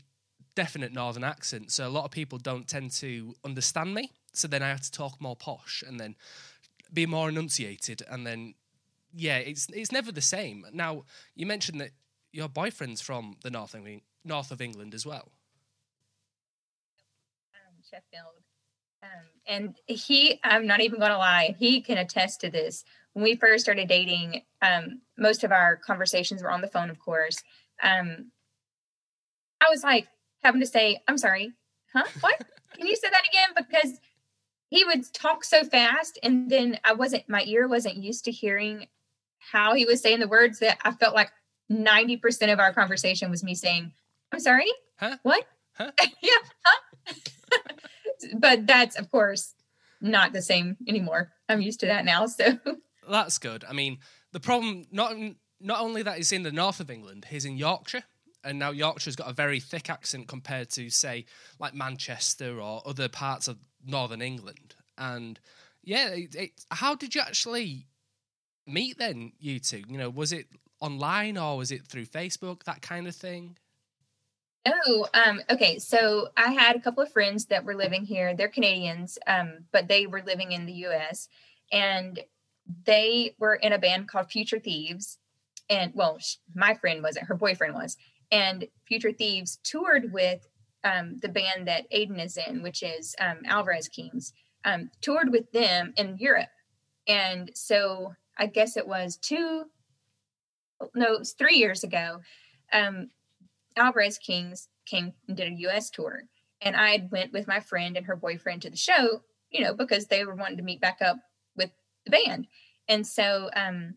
[0.56, 1.72] definite northern accent.
[1.72, 4.12] So a lot of people don't tend to understand me.
[4.34, 6.16] So then I have to talk more posh and then
[6.92, 8.56] be more enunciated, and then
[9.14, 10.66] yeah, it's it's never the same.
[10.74, 11.04] Now
[11.36, 11.92] you mentioned that
[12.32, 13.88] your boyfriend's from the north of
[14.26, 15.32] north of England as well.
[17.54, 18.49] Um, Sheffield.
[19.04, 19.10] Um,
[19.48, 22.84] and he, I'm not even going to lie, he can attest to this.
[23.14, 27.00] When we first started dating, um, most of our conversations were on the phone, of
[27.00, 27.42] course.
[27.82, 28.32] Um,
[29.62, 30.08] I was like
[30.44, 31.54] having to say, I'm sorry,
[31.94, 32.04] huh?
[32.22, 32.42] What?
[32.76, 33.50] Can you say that again?
[33.58, 34.00] Because
[34.70, 38.88] he would talk so fast and then I wasn't my ear wasn't used to hearing
[39.40, 41.32] how he was saying the words that I felt like
[41.72, 43.92] 90% of our conversation was me saying,
[44.32, 44.68] I'm sorry?
[44.98, 45.18] Huh?
[45.24, 45.46] What?
[45.74, 45.92] Huh?
[46.22, 46.32] yeah.
[46.64, 47.14] Huh?
[48.38, 49.54] but that's of course
[50.02, 51.32] not the same anymore.
[51.48, 52.26] I'm used to that now.
[52.26, 52.58] So
[53.10, 53.66] That's good.
[53.68, 54.00] I mean,
[54.32, 55.16] the problem not
[55.60, 58.04] not only that he's in the north of England, he's in Yorkshire,
[58.44, 61.26] and now Yorkshire's got a very thick accent compared to say
[61.60, 64.76] like Manchester or other parts of northern England.
[64.98, 65.40] And
[65.84, 67.88] yeah, it, it, how did you actually
[68.68, 69.84] meet then, you two?
[69.88, 70.48] You know, was it
[70.80, 73.58] online or was it through Facebook, that kind of thing?
[74.70, 75.80] Oh, um, okay.
[75.80, 78.36] So I had a couple of friends that were living here.
[78.36, 81.28] They're Canadians, um, but they were living in the US
[81.72, 82.20] and
[82.86, 85.18] they were in a band called Future Thieves.
[85.70, 87.98] And well, sh- my friend wasn't, her boyfriend was.
[88.32, 90.48] And Future Thieves toured with
[90.84, 94.34] um, the band that Aiden is in, which is um, Alvarez Kings,
[94.66, 96.50] um, toured with them in Europe.
[97.08, 99.66] And so I guess it was two,
[100.94, 102.22] no, it was three years ago.
[102.72, 103.10] Um,
[103.80, 106.24] Alvarez Kings came and did a US tour.
[106.62, 110.08] And I went with my friend and her boyfriend to the show, you know, because
[110.08, 111.18] they were wanting to meet back up
[111.56, 111.72] with
[112.06, 112.48] the band.
[112.88, 113.96] And so um,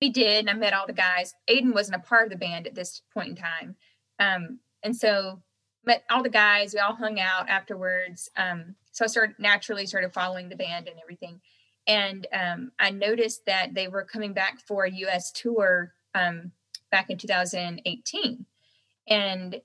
[0.00, 1.34] we did, and I met all the guys.
[1.48, 3.76] Aiden wasn't a part of the band at this point in time.
[4.18, 5.42] Um, and so
[5.84, 8.28] met all the guys, we all hung out afterwards.
[8.36, 11.40] Um, so I started naturally started following the band and everything.
[11.86, 16.52] And um, I noticed that they were coming back for a US tour um,
[16.90, 18.44] back in 2018.
[19.08, 19.60] And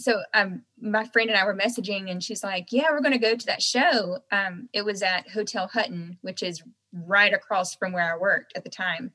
[0.00, 3.18] so um, my friend and I were messaging, and she's like, "Yeah, we're going to
[3.18, 7.92] go to that show." Um, it was at Hotel Hutton, which is right across from
[7.92, 9.12] where I worked at the time.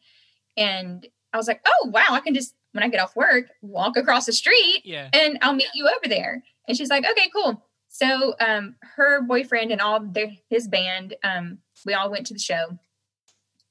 [0.56, 2.08] And I was like, "Oh, wow!
[2.12, 5.10] I can just when I get off work, walk across the street, Yeah.
[5.14, 9.72] and I'll meet you over there." And she's like, "Okay, cool." So um, her boyfriend
[9.72, 12.78] and all their, his band, um, we all went to the show,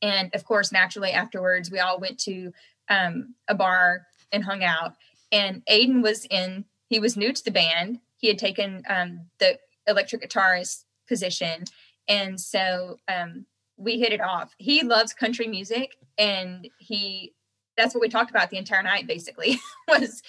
[0.02, 2.52] and of course, naturally afterwards, we all went to
[2.88, 4.94] um, a bar and hung out.
[5.32, 8.00] And Aiden was in; he was new to the band.
[8.18, 11.64] He had taken um, the electric guitarist position,
[12.08, 14.54] and so um, we hit it off.
[14.58, 17.32] He loves country music, and he
[17.76, 19.06] that's what we talked about the entire night.
[19.06, 19.58] Basically,
[19.88, 20.22] was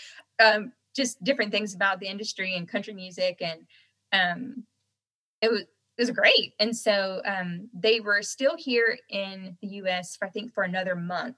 [0.44, 3.66] um, just different things about the industry and country music, and
[4.12, 4.64] um,
[5.42, 6.54] it was it was great.
[6.60, 10.16] And so um, they were still here in the U.S.
[10.16, 11.38] for I think for another month.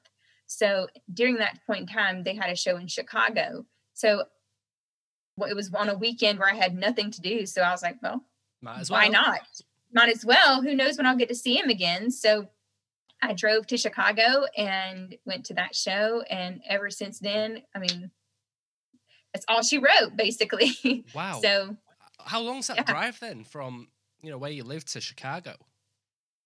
[0.51, 3.65] So during that point in time, they had a show in Chicago.
[3.93, 4.23] So
[5.47, 7.45] it was on a weekend where I had nothing to do.
[7.45, 8.25] So I was like, well,
[8.61, 8.99] Might as well.
[8.99, 9.41] why not?
[9.93, 10.61] Might as well.
[10.63, 12.09] Who knows when I'll get to see him again?
[12.09, 12.49] So
[13.21, 16.23] I drove to Chicago and went to that show.
[16.29, 18.09] And ever since then, I mean,
[19.33, 21.05] that's all she wrote, basically.
[21.13, 21.39] Wow.
[21.43, 21.77] so
[22.25, 22.83] How long's that Yeah.
[22.83, 23.87] drive then from
[24.23, 25.53] you know where you live to Chicago?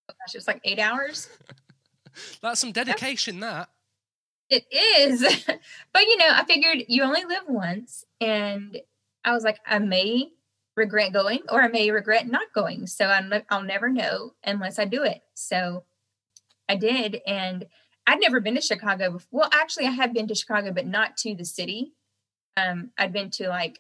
[0.10, 1.30] gosh, it was like eight hours.
[2.42, 3.40] That's some dedication.
[3.40, 3.70] That
[4.54, 5.22] It is.
[5.94, 8.06] but you know, I figured you only live once.
[8.22, 8.80] And
[9.26, 10.30] I was like, I may
[10.76, 12.86] regret going or I may regret not going.
[12.86, 15.22] So I'm, I'll never know unless I do it.
[15.34, 15.86] So
[16.70, 17.22] I did.
[17.26, 17.66] And
[18.06, 19.28] I'd never been to Chicago before.
[19.32, 21.94] Well, actually, I had been to Chicago, but not to the city.
[22.56, 23.80] Um, I'd been to like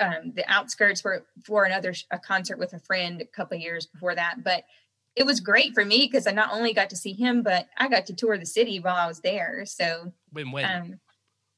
[0.00, 4.14] um, the outskirts for for another a concert with a friend a couple years before
[4.14, 4.44] that.
[4.44, 4.64] But
[5.18, 7.88] it was great for me because I not only got to see him, but I
[7.88, 9.64] got to tour the city while I was there.
[9.66, 10.64] So win win.
[10.64, 11.00] um,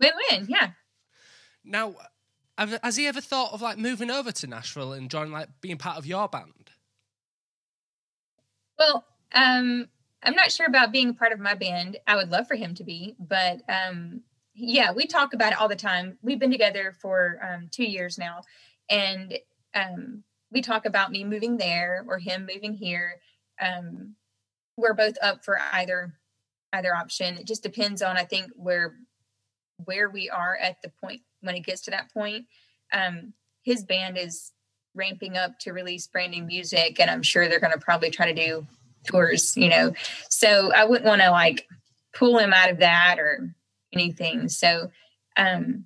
[0.01, 0.70] win win, yeah.
[1.62, 1.94] Now,
[2.57, 5.77] have, has he ever thought of like moving over to Nashville and joining like being
[5.77, 6.70] part of your band?
[8.79, 9.88] Well, um,
[10.23, 11.99] I'm not sure about being part of my band.
[12.07, 14.23] I would love for him to be, but um,
[14.55, 16.16] yeah, we talk about it all the time.
[16.23, 18.40] We've been together for um, two years now,
[18.88, 19.38] and
[19.75, 23.20] um, we talk about me moving there or him moving here.
[23.61, 24.14] Um,
[24.77, 26.14] we're both up for either
[26.73, 27.37] either option.
[27.37, 28.94] It just depends on I think where
[29.85, 32.46] where we are at the point when it gets to that point.
[32.92, 34.53] Um, his band is
[34.94, 38.33] ramping up to release brand new music, and I'm sure they're going to probably try
[38.33, 38.66] to do
[39.07, 39.57] tours.
[39.57, 39.94] You know,
[40.29, 41.66] so I wouldn't want to like
[42.14, 43.55] pull him out of that or
[43.92, 44.49] anything.
[44.49, 44.90] So
[45.37, 45.85] um,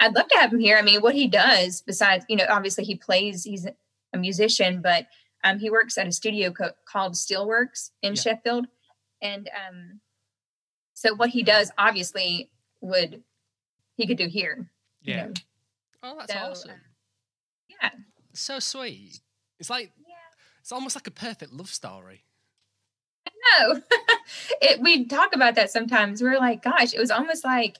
[0.00, 0.76] I'd love to have him here.
[0.76, 3.44] I mean, what he does besides, you know, obviously he plays.
[3.44, 5.06] He's a musician, but
[5.44, 8.20] um, he works at a studio co- called Steelworks in Yeah.
[8.22, 8.66] Sheffield,
[9.22, 10.00] and um,
[10.94, 13.22] so what he does obviously would
[13.96, 14.68] he could do here.
[15.02, 15.26] you Yeah.
[15.26, 15.32] know.
[16.02, 16.70] Oh, that's So, awesome.
[16.70, 16.74] uh,
[17.82, 17.90] yeah.
[18.34, 19.20] So sweet.
[19.58, 20.14] It's like Yeah.
[20.60, 22.24] it's almost like a perfect love story.
[23.58, 23.80] No,
[24.62, 26.22] it, we talk about that sometimes.
[26.22, 27.76] We're like, gosh, it was almost like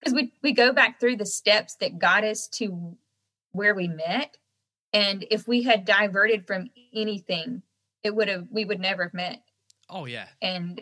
[0.00, 2.96] because we we go back through the steps that got us to
[3.52, 4.36] where we met,
[4.92, 7.62] And if we had diverted from anything,
[8.02, 9.42] it would have we would never have met.
[9.88, 10.26] Oh yeah.
[10.40, 10.80] And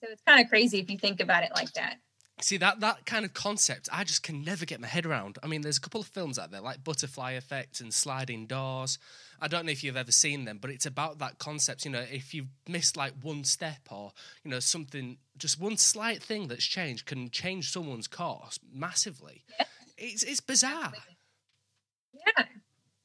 [0.00, 1.96] so it's kind of crazy if you think about it like that.
[2.40, 5.38] See that that kind of concept, I just can never get my head around.
[5.42, 8.98] I mean, there's a couple of films out there like Butterfly Effect and Sliding Doors.
[9.40, 11.84] I don't know if you've ever seen them, but it's about that concept.
[11.84, 16.22] You know, if you've missed like one step or you know something, just one slight
[16.22, 19.44] thing that's changed can change someone's course massively.
[19.58, 19.66] Yeah.
[19.96, 20.92] It's it's bizarre.
[22.12, 22.44] Yeah,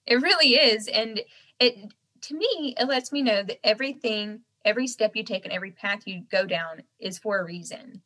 [0.09, 1.21] it really is, and
[1.59, 5.71] it to me it lets me know that everything, every step you take, and every
[5.71, 8.01] path you go down is for a reason.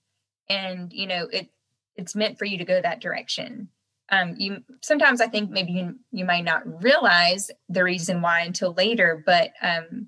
[0.50, 1.50] And you know it
[1.96, 3.70] it's meant for you to go that direction.
[4.10, 8.74] Um you sometimes i think maybe you you might not realize the reason why until
[8.74, 10.08] later but um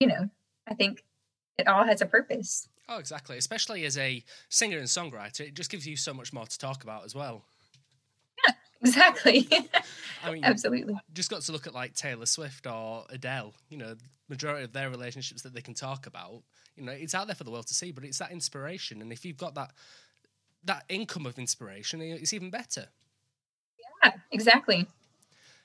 [0.00, 0.28] you know
[0.68, 1.02] i think
[1.56, 2.68] it all has a purpose.
[2.90, 6.44] Oh exactly especially as a singer and songwriter it just gives you so much more
[6.44, 7.44] to talk about as well
[8.86, 9.48] exactly
[10.24, 13.94] i mean absolutely just got to look at like taylor swift or adele you know
[14.28, 16.42] majority of their relationships that they can talk about
[16.80, 19.02] you know, it's out there for the world to see, but it's that inspiration.
[19.02, 19.72] And if you've got that
[20.64, 22.86] that income of inspiration, it's even better.
[24.02, 24.86] Yeah, exactly.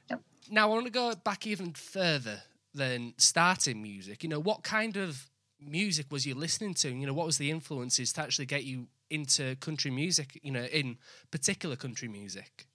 [0.09, 0.21] Yep.
[0.49, 4.23] Now I want to go back even further than starting music.
[4.23, 6.89] You know, what kind of music was you listening to?
[6.89, 10.39] You know, what was the influences to actually get you into country music?
[10.43, 10.97] You know, in
[11.31, 12.67] particular country music.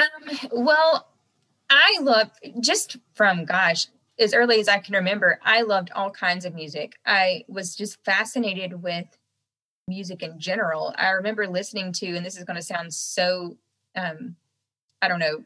[0.00, 1.08] Um, well,
[1.68, 3.86] I love just from gosh,
[4.18, 6.98] as early as I can remember, I loved all kinds of music.
[7.06, 9.06] I was just fascinated with
[9.88, 10.94] music in general.
[10.96, 13.56] I remember listening to, and this is going to sound so,
[13.96, 14.36] um,
[15.02, 15.44] I don't know,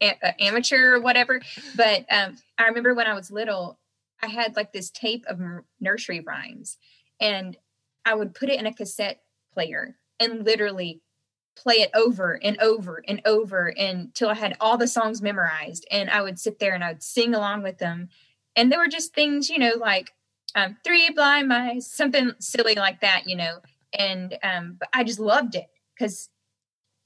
[0.00, 1.40] a- amateur or whatever,
[1.76, 3.78] but um, I remember when I was little,
[4.22, 5.40] I had like this tape of
[5.80, 6.78] nursery rhymes,
[7.20, 7.56] and
[8.04, 9.22] I would put it in a cassette
[9.52, 11.00] player and literally
[11.56, 15.86] play it over and over and over until I had all the songs memorized.
[15.90, 18.08] And I would sit there and I would sing along with them.
[18.56, 20.12] And there were just things, you know, like
[20.54, 23.58] um, Three Blind Mice, something silly like that, you know.
[23.92, 26.30] And um, but I just loved it because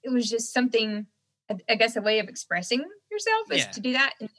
[0.02, 1.06] it was just something,
[1.68, 3.70] I guess, a way of expressing yourself is yeah.
[3.70, 4.14] to do that.
[4.20, 4.30] And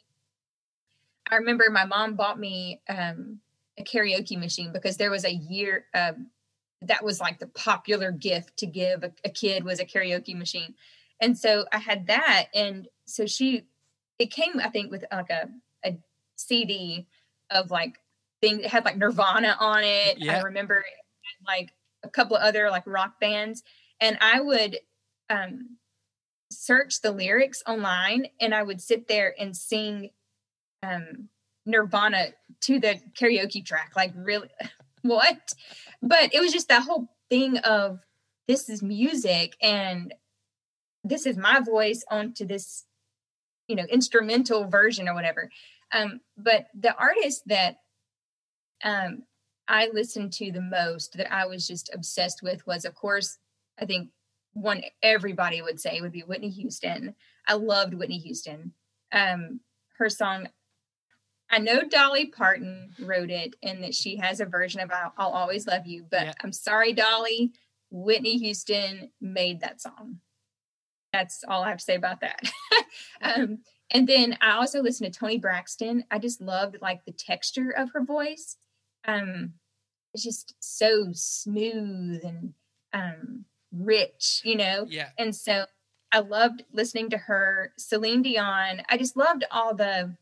[1.30, 3.40] I remember my mom bought me um,
[3.78, 6.28] a karaoke machine because there was a year, um,
[6.82, 10.76] that was like the popular gift to give a, a kid was a karaoke machine.
[11.20, 12.48] And so I had that.
[12.54, 13.64] And so she,
[14.20, 15.50] it came, I think, with like a,
[15.84, 15.98] a
[16.36, 17.08] CD
[17.50, 18.00] of like
[18.42, 20.20] things, it had like Nirvana on it.
[20.20, 20.38] Yeah.
[20.38, 20.84] I remember
[21.48, 23.64] like a couple of other like rock bands.
[24.00, 24.78] And I would
[25.30, 25.78] um,
[26.52, 30.12] search the lyrics online and I would sit there and sing
[30.84, 31.30] um,
[31.66, 32.28] Nirvana
[32.62, 33.94] to the karaoke track.
[33.96, 34.50] Like, really,
[35.02, 35.54] what?
[36.02, 38.00] but it was just that whole thing of
[38.48, 40.14] this is music and
[41.04, 42.86] this is my voice onto this
[43.68, 45.50] you know instrumental version or whatever.
[45.92, 47.78] Um but the artist that
[48.84, 49.24] um
[49.68, 53.40] i listened to the most that i was just obsessed with was of course
[53.82, 54.10] i think
[54.54, 57.16] one everybody would say would be whitney houston.
[57.48, 58.74] I loved whitney houston.
[59.12, 59.62] Um
[59.98, 60.48] her song
[61.50, 65.30] I know Dolly Parton wrote it and that she has a version of I'll, I'll
[65.30, 66.34] Always Love You, but yeah.
[66.44, 67.54] I'm sorry, Dolly.
[67.90, 70.20] Whitney Houston made that song.
[71.14, 72.42] That's all I have to say about that.
[73.22, 73.60] um,
[73.92, 76.04] and then I also listened to Toni Braxton.
[76.12, 78.58] I just loved like the texture of her voice.
[79.06, 79.54] Um,
[80.14, 82.54] it's just so smooth and
[82.94, 84.86] um, rich, you know?
[84.90, 85.10] Yeah.
[85.18, 85.66] And so
[86.12, 87.74] I loved listening to her.
[87.78, 88.82] Celine Dion.
[88.90, 90.16] I just loved all the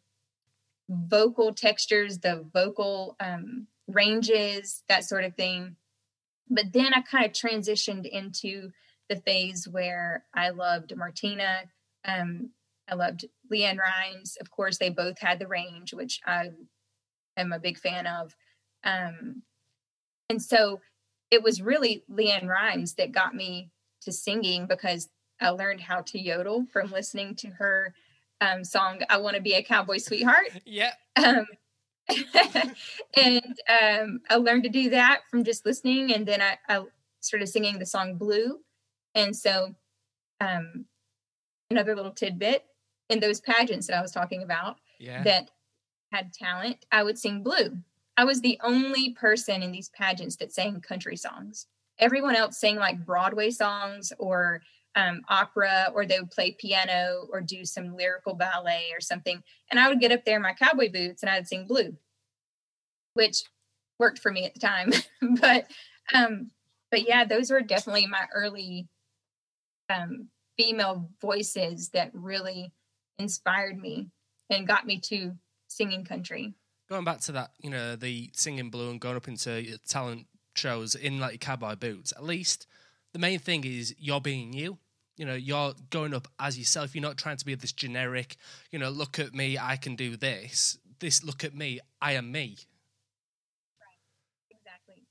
[0.89, 5.75] vocal textures, the vocal um, ranges, that sort of thing.
[6.49, 8.71] But then I kind of transitioned into
[9.09, 11.63] the phase where I loved Martina.
[12.05, 12.51] Um,
[12.89, 14.37] I loved LeAnn Rimes.
[14.39, 16.49] Of course, they both had the range, which I
[17.37, 18.35] am a big fan of.
[18.83, 19.41] Um,
[20.29, 20.81] and so
[21.31, 23.71] it was really LeAnn Rimes that got me
[24.01, 25.09] to singing because
[25.41, 27.93] I learned how to yodel from listening to her
[28.41, 30.91] um, song "I Want to Be a Cowboy Sweetheart." Yeah.
[31.15, 31.45] Um,
[33.17, 36.83] and um, I learned to do that from just listening, and then I, I
[37.19, 38.59] started singing the song "Blue,"
[39.15, 39.75] and so
[40.41, 40.85] um,
[41.69, 42.65] another little tidbit
[43.09, 45.23] in those pageants that I was talking about yeah.
[45.23, 45.51] that
[46.11, 47.77] had talent, I would sing blue.
[48.17, 51.67] I was the only person in these pageants that sang country songs.
[51.99, 54.61] Everyone else sang like Broadway songs or
[54.95, 59.43] um, opera or they would play piano or do some lyrical ballet or something.
[59.69, 61.97] And I would get up there in my cowboy boots and I'd sing blue,
[63.13, 63.43] which
[63.99, 64.91] worked for me at the time.
[65.41, 65.69] but
[66.13, 66.51] um,
[66.91, 68.87] but yeah, those were definitely my early
[69.89, 72.71] um, female voices that really
[73.19, 74.09] inspired me
[74.49, 75.33] and got me to
[75.67, 76.53] singing country.
[76.87, 80.95] Going back to that, you know, the singing blue and going up into talent shows
[80.95, 82.67] in like cowboy boots, at least
[83.13, 84.77] the main thing is you're being you.
[85.17, 86.93] You know, you're going up as yourself.
[86.93, 88.35] You're not trying to be this generic,
[88.71, 90.77] you know, look at me, I can do this.
[90.99, 92.57] This, look at me, I am me.
[93.79, 93.97] Right.
[94.51, 95.03] Exactly.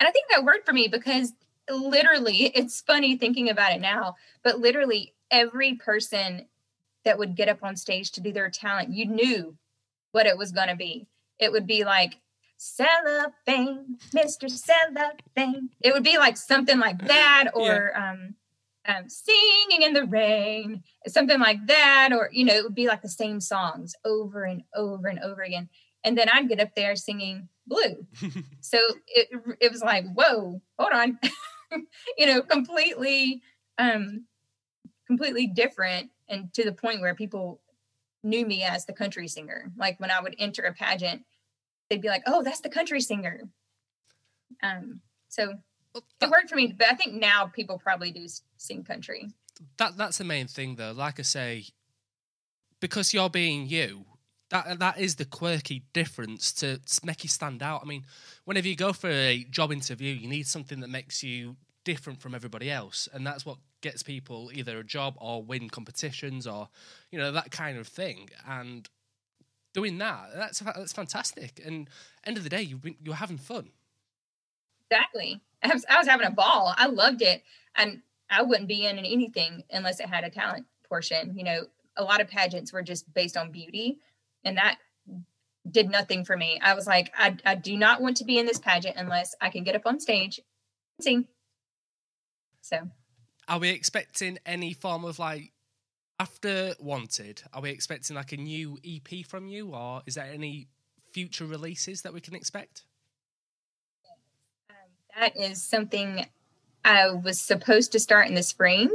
[0.00, 1.32] And I think that worked for me because
[1.70, 6.46] literally, it's funny thinking about it now, but literally every person
[7.04, 9.56] that would get up on stage to do their talent, you knew
[10.12, 11.06] what it was going to be.
[11.38, 12.16] It would be like,
[12.56, 14.50] cellophane, Mr.
[14.50, 15.70] Cellophane.
[15.80, 18.10] It would be like something like that, or yeah.
[18.10, 18.34] um,
[18.86, 23.02] um, singing in the rain, something like that, or you know, it would be like
[23.02, 25.68] the same songs over and over and over again.
[26.04, 28.06] And then I'd get up there singing blue.
[28.60, 29.28] so it
[29.60, 31.18] it was like, whoa, hold on,
[32.18, 33.42] you know, completely
[33.78, 34.24] um
[35.06, 37.60] completely different and to the point where people
[38.22, 39.70] knew me as the country singer.
[39.76, 41.24] Like when I would enter a pageant,
[41.88, 43.42] they'd be like, "Oh, that's the country singer."
[44.62, 45.54] Um, so
[46.20, 48.26] it worked for me, but I think now people probably do
[48.56, 49.30] sing country.
[49.78, 50.92] That that's the main thing, though.
[50.92, 51.66] Like I say,
[52.80, 54.04] because you're being you,
[54.50, 57.80] that that is the quirky difference to make you stand out.
[57.82, 58.04] I mean,
[58.44, 62.34] whenever you go for a job interview, you need something that makes you different from
[62.34, 66.68] everybody else, and that's what gets people either a job or win competitions or
[67.10, 68.28] you know that kind of thing.
[68.46, 68.88] And
[69.76, 70.30] doing that.
[70.34, 71.60] That's that's fantastic.
[71.64, 71.88] And
[72.24, 73.68] end of the day, you've been, you're having fun.
[74.90, 75.40] Exactly.
[75.62, 76.74] I was, I was having a ball.
[76.76, 77.42] I loved it,
[77.74, 81.36] and I wouldn't be in anything unless it had a talent portion.
[81.36, 81.60] You know,
[81.96, 83.98] a lot of pageants were just based on beauty,
[84.44, 84.78] and that
[85.70, 86.60] did nothing for me.
[86.62, 89.50] I was like, I, I do not want to be in this pageant unless I
[89.50, 90.38] can get up on stage
[90.98, 91.26] and sing.
[92.60, 92.88] So,
[93.48, 95.52] are we expecting any form of like
[96.18, 100.68] after Wanted, are we expecting like a new EP from you, or is there any
[101.12, 102.84] future releases that we can expect?
[105.18, 106.26] That is something
[106.84, 108.94] I was supposed to start in the spring,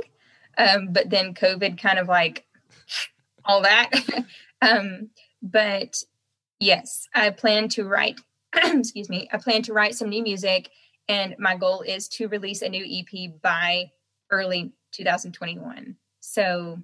[0.55, 2.45] um, but then COVID kind of like
[3.45, 3.89] all that.
[4.61, 5.09] um,
[5.41, 6.03] but
[6.59, 8.19] yes, I plan to write.
[8.53, 9.30] excuse me.
[9.34, 10.69] I plan to write some new music,
[11.07, 13.89] and my goal is to release a new EP by
[14.30, 15.95] early 2021.
[16.19, 16.80] So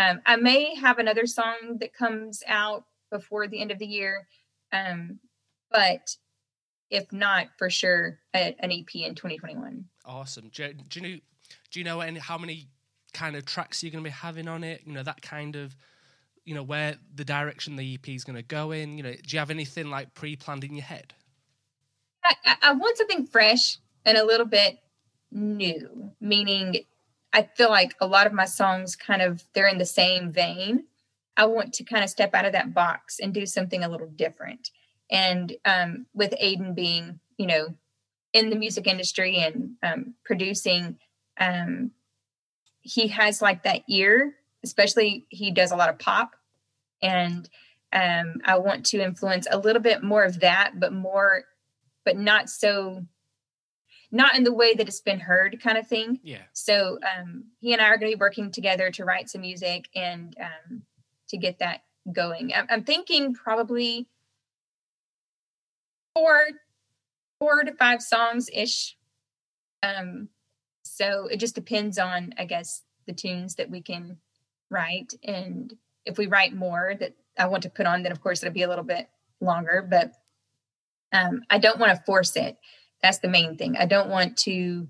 [0.00, 4.26] um, I may have another song that comes out before the end of the year,
[4.72, 5.20] um,
[5.70, 6.16] but
[6.90, 9.84] if not, for sure, an EP in 2021.
[10.04, 10.50] Awesome.
[10.52, 11.20] Do, do you know?
[11.72, 12.68] Do you know any, how many
[13.12, 14.82] kind of tracks you're going to be having on it?
[14.84, 15.76] You know that kind of,
[16.44, 18.96] you know where the direction the EP is going to go in.
[18.96, 21.14] You know, do you have anything like pre-planned in your head?
[22.24, 24.78] I, I want something fresh and a little bit
[25.30, 26.84] new, meaning
[27.32, 30.84] I feel like a lot of my songs kind of they're in the same vein.
[31.36, 34.08] I want to kind of step out of that box and do something a little
[34.08, 34.70] different.
[35.10, 37.74] And um, with Aiden being, you know,
[38.32, 40.98] in the music industry and um, producing,
[41.38, 41.90] um,
[42.80, 46.36] he has like that ear, especially he does a lot of pop.
[47.02, 47.48] And
[47.92, 51.44] um, I want to influence a little bit more of that, but more,
[52.04, 53.04] but not so
[54.12, 56.18] not in the way that it's been heard kind of thing.
[56.22, 56.42] Yeah.
[56.52, 59.88] So um, he and I are going to be working together to write some music
[59.94, 60.82] and um,
[61.28, 62.52] to get that going.
[62.52, 64.08] I'm, I'm thinking probably
[66.14, 66.40] four,
[67.38, 68.96] four to five songs ish.
[69.82, 70.28] Um,
[70.82, 74.18] so it just depends on, I guess, the tunes that we can
[74.70, 75.14] write.
[75.24, 75.72] And
[76.04, 78.62] if we write more that I want to put on, then of course it'll be
[78.62, 79.08] a little bit
[79.40, 80.12] longer, but
[81.12, 82.56] um, I don't want to force it.
[83.02, 83.76] That's the main thing.
[83.76, 84.88] I don't want to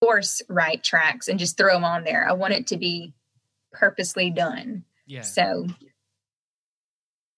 [0.00, 2.28] force write tracks and just throw them on there.
[2.28, 3.14] I want it to be
[3.72, 4.84] purposely done.
[5.06, 5.22] Yeah.
[5.22, 5.66] So.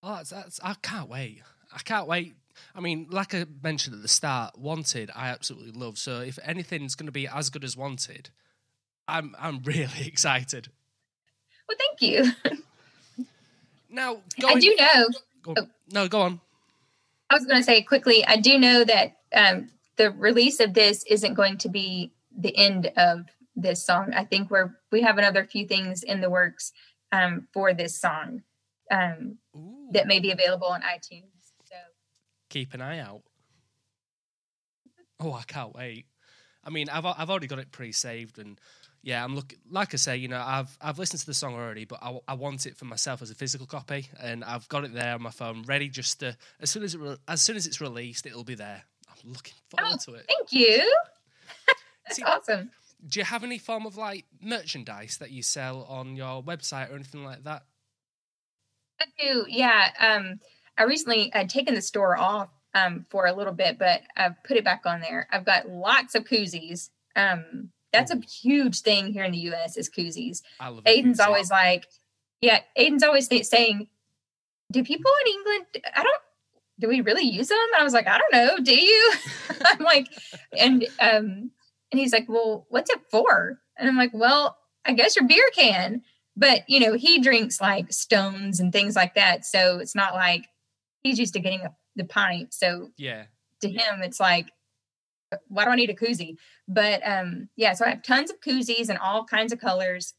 [0.03, 1.43] Oh, that's, that's, I can't wait.
[1.73, 2.35] I can't wait.
[2.75, 5.97] I mean, like I mentioned at the start, Wanted, I absolutely love.
[5.97, 8.31] So if anything's going to be as good as Wanted,
[9.07, 10.69] I'm I'm really excited.
[11.69, 12.33] Well, thank you.
[13.91, 15.09] now, going, I do know.
[15.43, 16.41] Go, oh, no, go on.
[17.31, 18.25] I was going to say quickly.
[18.27, 22.93] I do know that um, the release of this isn't going to be the end
[22.97, 24.13] of this song.
[24.15, 26.73] I think we're we have another few things in the works
[27.13, 28.43] um, for this song
[28.91, 29.39] um,
[29.93, 31.34] that may be available on iTunes.
[32.55, 33.23] Keep an eye out.
[35.19, 36.07] Oh, I can't wait.
[36.63, 38.61] I mean, I've I've already got it pre-saved, and
[39.03, 39.59] yeah, I'm looking.
[39.69, 42.35] Like I say, you know, I've I've listened to the song already, but I, I
[42.35, 45.33] want it for myself as a physical copy, and I've got it there on my
[45.33, 48.45] phone, ready just to as soon as it re- as soon as it's released, it'll
[48.45, 50.27] be there I'm looking forward oh, to it.
[50.29, 50.95] Thank you.
[52.07, 52.71] That's See, awesome.
[53.05, 56.95] Do you have any form of like merchandise that you sell on your website or
[56.95, 57.65] anything like that?
[59.01, 59.89] I do, yeah.
[59.99, 60.39] Um,
[60.77, 64.57] I recently had taken the store off um, for a little bit, but I've put
[64.57, 65.29] it back on there.
[65.31, 66.91] I've got lots of koozies.
[67.17, 69.77] Um, that's a huge thing here in the U.S.
[69.77, 70.43] is koozies.
[70.61, 71.27] Aiden's koozie.
[71.27, 71.87] always like,
[72.41, 73.89] yeah, Aiden's always saying,
[74.73, 75.67] "Do people in England?
[75.95, 76.23] I don't.
[76.81, 78.65] Do we really use them?" And I was like, "I don't know.
[78.65, 79.13] Do you?"
[79.65, 80.09] I'm like,
[80.59, 81.51] and um,
[81.93, 85.49] and he's like, "Well, what's it for?" And I'm like, "Well, I guess your beer
[85.55, 86.03] can."
[86.37, 90.49] But you know, he drinks like stones and things like that, so it's not like
[91.05, 91.63] he's used to getting
[91.95, 92.53] the pint.
[92.53, 93.27] So yeah,
[93.61, 94.51] to him, it's like,
[95.47, 96.37] why do I need a koozie?
[96.67, 100.15] But um, yeah, so I have tons of koozies and all kinds of colors.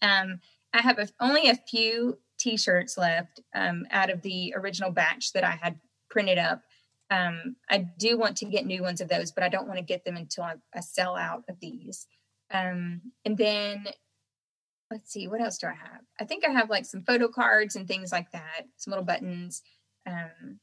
[0.00, 0.40] Um,
[0.72, 5.42] I have a, only a few t-shirts left um, out of the original batch that
[5.42, 5.80] I had
[6.10, 6.62] printed up.
[7.10, 9.84] Um, I do want to get new ones of those, but I don't want to
[9.84, 12.06] get them until I, I sell out of these.
[12.52, 13.86] Um, and then
[14.90, 16.02] let's see, what else do I have?
[16.20, 19.62] I think I have like some photo cards and things like that, some little buttons.
[20.06, 20.60] Um,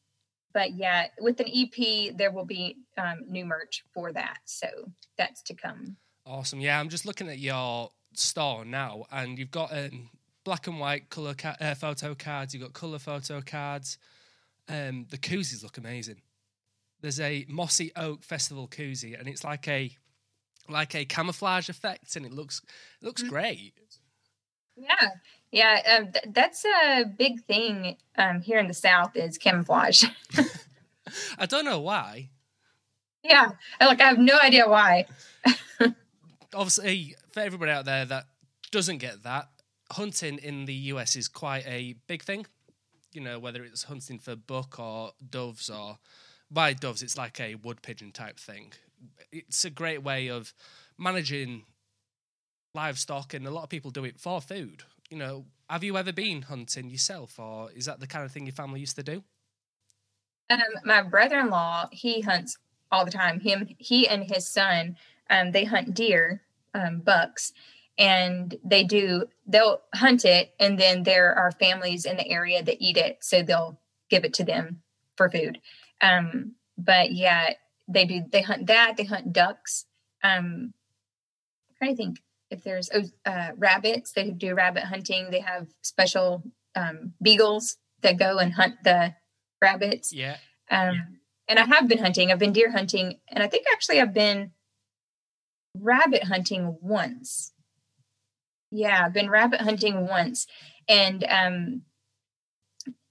[0.53, 4.37] but yeah, with an EP, there will be um, new merch for that.
[4.45, 4.67] So
[5.17, 5.97] that's to come.
[6.25, 6.59] Awesome.
[6.59, 10.09] Yeah, I'm just looking at your store now, and you've got um,
[10.43, 12.53] black and white color ca- uh, photo cards.
[12.53, 13.97] You've got color photo cards.
[14.69, 16.21] Um, the koozies look amazing.
[17.01, 19.91] There's a mossy oak festival koozie, and it's like a
[20.69, 22.61] like a camouflage effect, and it looks
[23.01, 23.31] it looks mm-hmm.
[23.31, 23.73] great.
[24.77, 25.09] Yeah,
[25.53, 30.03] yeah, um, th- that's a big thing um, here in the South is camouflage.
[31.37, 32.29] I don't know why.
[33.23, 35.05] Yeah, like I have no idea why.
[36.55, 38.25] Obviously, for everybody out there that
[38.71, 39.49] doesn't get that,
[39.91, 42.47] hunting in the US is quite a big thing.
[43.11, 45.99] You know, whether it's hunting for buck or doves, or
[46.49, 48.73] by doves, it's like a wood pigeon type thing.
[49.31, 50.51] It's a great way of
[50.97, 51.65] managing
[52.73, 56.11] livestock, and a lot of people do it for food you know, have you ever
[56.11, 59.23] been hunting yourself, or is that the kind of thing your family used to do?
[60.49, 62.57] Um, my brother-in-law, he hunts
[62.91, 63.39] all the time.
[63.39, 64.97] Him, he and his son,
[65.29, 66.41] um, they hunt deer,
[66.73, 67.53] um, bucks,
[67.97, 69.25] and they do.
[69.47, 73.41] They'll hunt it, and then there are families in the area that eat it, so
[73.41, 73.79] they'll
[74.09, 74.81] give it to them
[75.15, 75.59] for food.
[76.01, 77.53] Um, but yeah,
[77.87, 78.23] they do.
[78.29, 78.95] They hunt that.
[78.97, 79.85] They hunt ducks.
[80.23, 80.73] Um,
[81.81, 82.21] I think
[82.53, 85.31] if there's oh, uh, rabbits, they do rabbit hunting.
[85.31, 86.43] They have special
[86.75, 89.15] um, beagles that go and hunt the
[89.61, 90.13] rabbits.
[90.13, 90.37] Yeah.
[90.69, 91.01] Um, yeah.
[91.49, 92.31] And I have been hunting.
[92.31, 94.51] I've been deer hunting, and I think actually I've been
[95.77, 97.51] rabbit hunting once.
[98.71, 100.47] Yeah, I've been rabbit hunting once,
[100.87, 101.81] and um,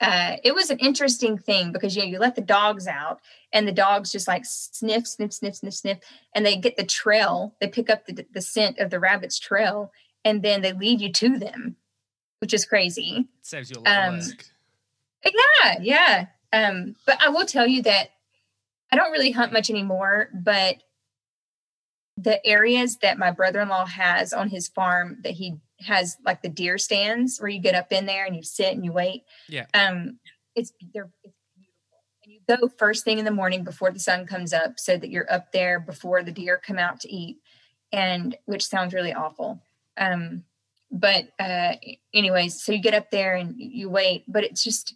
[0.03, 3.21] uh, it was an interesting thing because you know you let the dogs out
[3.53, 5.99] and the dogs just like sniff, sniff, sniff, sniff, sniff,
[6.35, 7.55] and they get the trail.
[7.61, 9.93] They pick up the, the scent of the rabbit's trail,
[10.25, 11.77] and then they lead you to them,
[12.41, 13.29] which is crazy.
[13.41, 14.45] it saves you a lot um, of work.
[15.25, 16.27] Yeah, yeah.
[16.53, 18.09] Um, but I will tell you that
[18.91, 20.83] I don't really hunt much anymore, but
[22.17, 25.55] the areas that my brother-in-law has on his farm that he
[25.87, 28.85] has like the deer stands where you get up in there and you sit and
[28.85, 29.25] you wait.
[29.49, 29.67] Yeah.
[29.75, 30.19] Um,
[30.55, 34.27] it's they're it's beautiful, and you go first thing in the morning before the sun
[34.27, 37.39] comes up, so that you're up there before the deer come out to eat,
[37.93, 39.63] and which sounds really awful.
[39.97, 40.45] Um,
[40.91, 41.75] but uh,
[42.13, 44.95] anyways, so you get up there and you wait, but it's just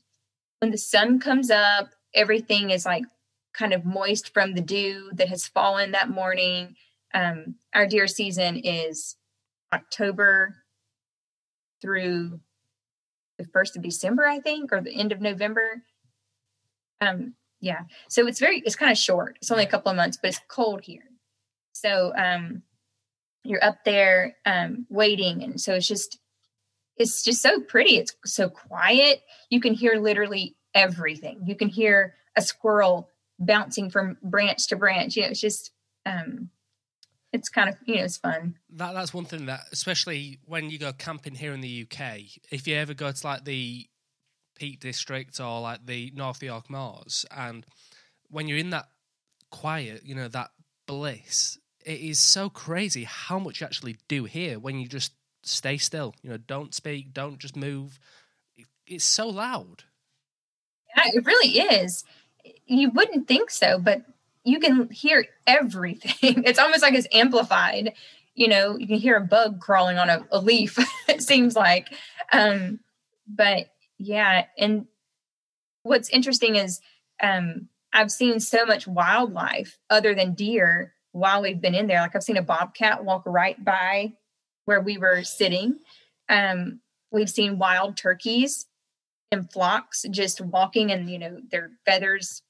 [0.61, 3.05] when the sun comes up, everything is like
[3.55, 6.77] kind of moist from the dew that has fallen that morning.
[7.15, 9.17] Um, our deer season is
[9.73, 10.57] October
[11.87, 12.41] through
[13.39, 15.85] the first of December, I think, or the end of November.
[17.01, 17.83] Um, yeah.
[18.09, 19.37] So it's very, it's kind of short.
[19.41, 21.05] It's only a couple of months, but it's cold here.
[21.71, 22.63] So um,
[23.45, 26.19] you're up there um, waiting, and so it's just,
[26.97, 27.99] it's just so pretty.
[27.99, 29.23] It's so quiet.
[29.49, 31.43] You can hear literally everything.
[31.47, 35.15] You can hear a squirrel bouncing from branch to branch.
[35.15, 35.71] You know, it's just
[36.05, 36.51] um,
[37.37, 38.57] it's kind of you know it's fun.
[38.71, 42.21] That that's one thing that especially when you go camping hear in the UK,
[42.51, 43.87] if you ever go to like the
[44.57, 47.65] Peak District or like the North York Moors, and
[48.29, 48.87] when you're in that
[49.51, 50.51] quiet, you know that
[50.87, 55.13] bliss, it is so crazy how much you actually do here when you just
[55.43, 56.15] stay still.
[56.23, 58.01] You know, don't speak, don't just move.
[58.87, 59.85] It's so loud.
[60.97, 62.05] Yeah, it really is.
[62.67, 64.03] You wouldn't think so, but
[64.47, 66.45] you can hear everything.
[66.47, 67.95] It's almost like it's amplified.
[68.35, 70.79] You know, you can hear a bug crawling on a, a leaf,
[71.09, 71.89] it seems like.
[72.33, 72.79] Um,
[73.27, 73.67] but
[73.99, 74.87] yeah, and
[75.83, 76.81] what's interesting is
[77.21, 82.01] um, I've seen so much wildlife other than deer while we've been in there.
[82.01, 84.13] Like I've seen a bobcat walk right by
[84.67, 85.79] where we were sitting.
[86.29, 86.81] Um,
[87.11, 88.67] we've seen wild turkeys
[89.33, 92.43] in flocks just walking and you know their feathers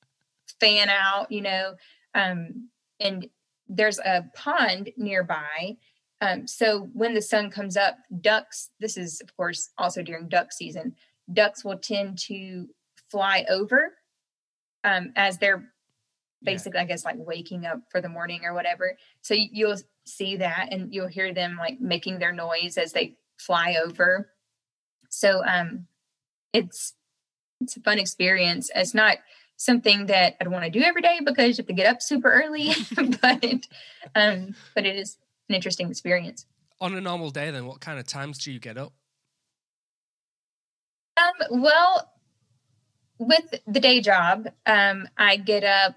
[0.61, 1.75] fan out you know
[2.15, 2.69] um,
[3.01, 3.29] and
[3.69, 5.77] there's a pond nearby
[6.21, 10.53] um, so when the sun comes up ducks this is of course also during duck
[10.53, 10.95] season
[11.33, 12.67] ducks will tend to
[13.11, 13.93] fly over
[14.85, 15.69] um, as they're
[16.43, 16.83] basically yeah.
[16.83, 19.77] i guess like waking up for the morning or whatever so you'll
[20.07, 24.31] see that and you'll hear them like making their noise as they fly over
[25.09, 25.87] so um
[26.53, 26.95] it's
[27.61, 28.71] it's a fun experience.
[28.75, 29.19] It's not
[29.57, 32.31] something that I'd want to do every day because you have to get up super
[32.31, 32.73] early,
[33.23, 33.67] but
[34.15, 35.17] um, but it is
[35.49, 36.47] an interesting experience.
[36.81, 38.93] On a normal day, then, what kind of times do you get up?
[41.17, 42.13] Um, well,
[43.19, 45.97] with the day job, um, I get up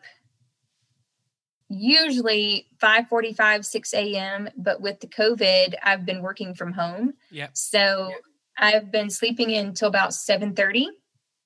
[1.71, 8.09] usually 5.45 6 a.m but with the covid i've been working from home yeah so
[8.59, 10.87] I've been sleeping until about 7:30.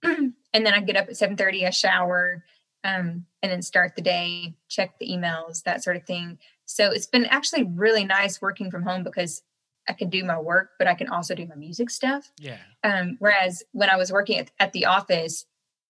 [0.54, 2.44] and then I get up at 7:30, I shower,
[2.84, 6.38] um, and then start the day, check the emails, that sort of thing.
[6.66, 9.42] So it's been actually really nice working from home because
[9.88, 12.32] I can do my work, but I can also do my music stuff.
[12.38, 12.58] Yeah.
[12.84, 15.46] Um, whereas when I was working at, at the office,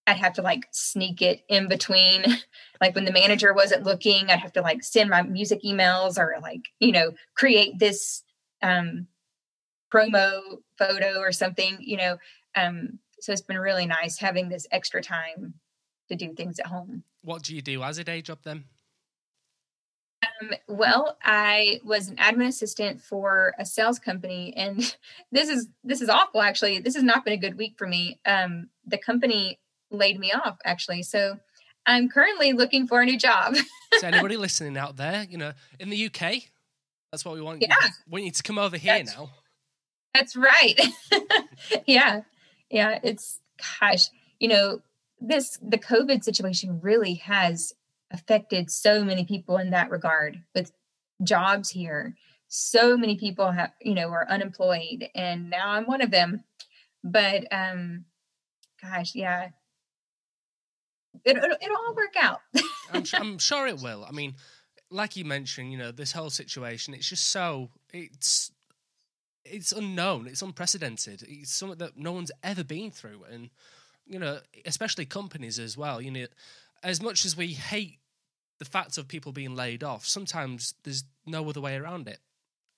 [0.08, 2.26] I'd have to like sneak it in between.
[2.82, 6.36] like when the manager wasn't looking, I'd have to like send my music emails or
[6.42, 8.24] like, you know, create this
[8.62, 9.08] um
[9.94, 12.18] promo photo or something, you know.
[12.56, 15.54] Um, so it's been really nice having this extra time
[16.10, 17.06] to do things at home.
[17.22, 18.66] What do you do as a day job then?
[20.42, 24.98] Um, well, I was an admin assistant for a sales company, and
[25.32, 26.42] this is this is awful.
[26.42, 28.20] Actually, this has not been a good week for me.
[28.26, 29.58] Um, the company
[29.90, 31.40] laid me off actually, so
[31.86, 33.56] I'm currently looking for a new job.
[34.00, 36.44] so anybody listening out there, you know, in the UK,
[37.10, 37.62] that's what we want.
[37.62, 37.76] Yeah,
[38.10, 39.30] we need to come over here that's, now.
[40.14, 40.78] That's right.
[41.86, 42.24] yeah.
[42.74, 43.00] Yeah.
[43.04, 43.40] It's,
[43.80, 44.08] gosh,
[44.40, 44.82] you know,
[45.22, 47.74] this, the COVID situation really has
[48.12, 50.72] affected so many people in that regard with
[51.24, 52.16] jobs here.
[52.48, 56.44] So many people have, you know, are unemployed and now I'm one of them.
[57.04, 58.06] But, um,
[58.82, 59.50] gosh, yeah,
[61.24, 62.42] it, will it'll all work out.
[62.92, 64.04] I'm, I'm sure it will.
[64.04, 64.34] I mean,
[64.90, 68.52] like you mentioned, you know, this whole situation, it's just so, it's,
[69.46, 71.24] it's unknown, it's unprecedented.
[71.28, 73.50] It's something that no one's ever been through, and
[74.06, 76.02] you know, especially companies as well.
[76.02, 76.26] You know,
[76.82, 78.00] as much as we hate
[78.60, 82.20] the fact of people being laid off, sometimes there's no other way around it,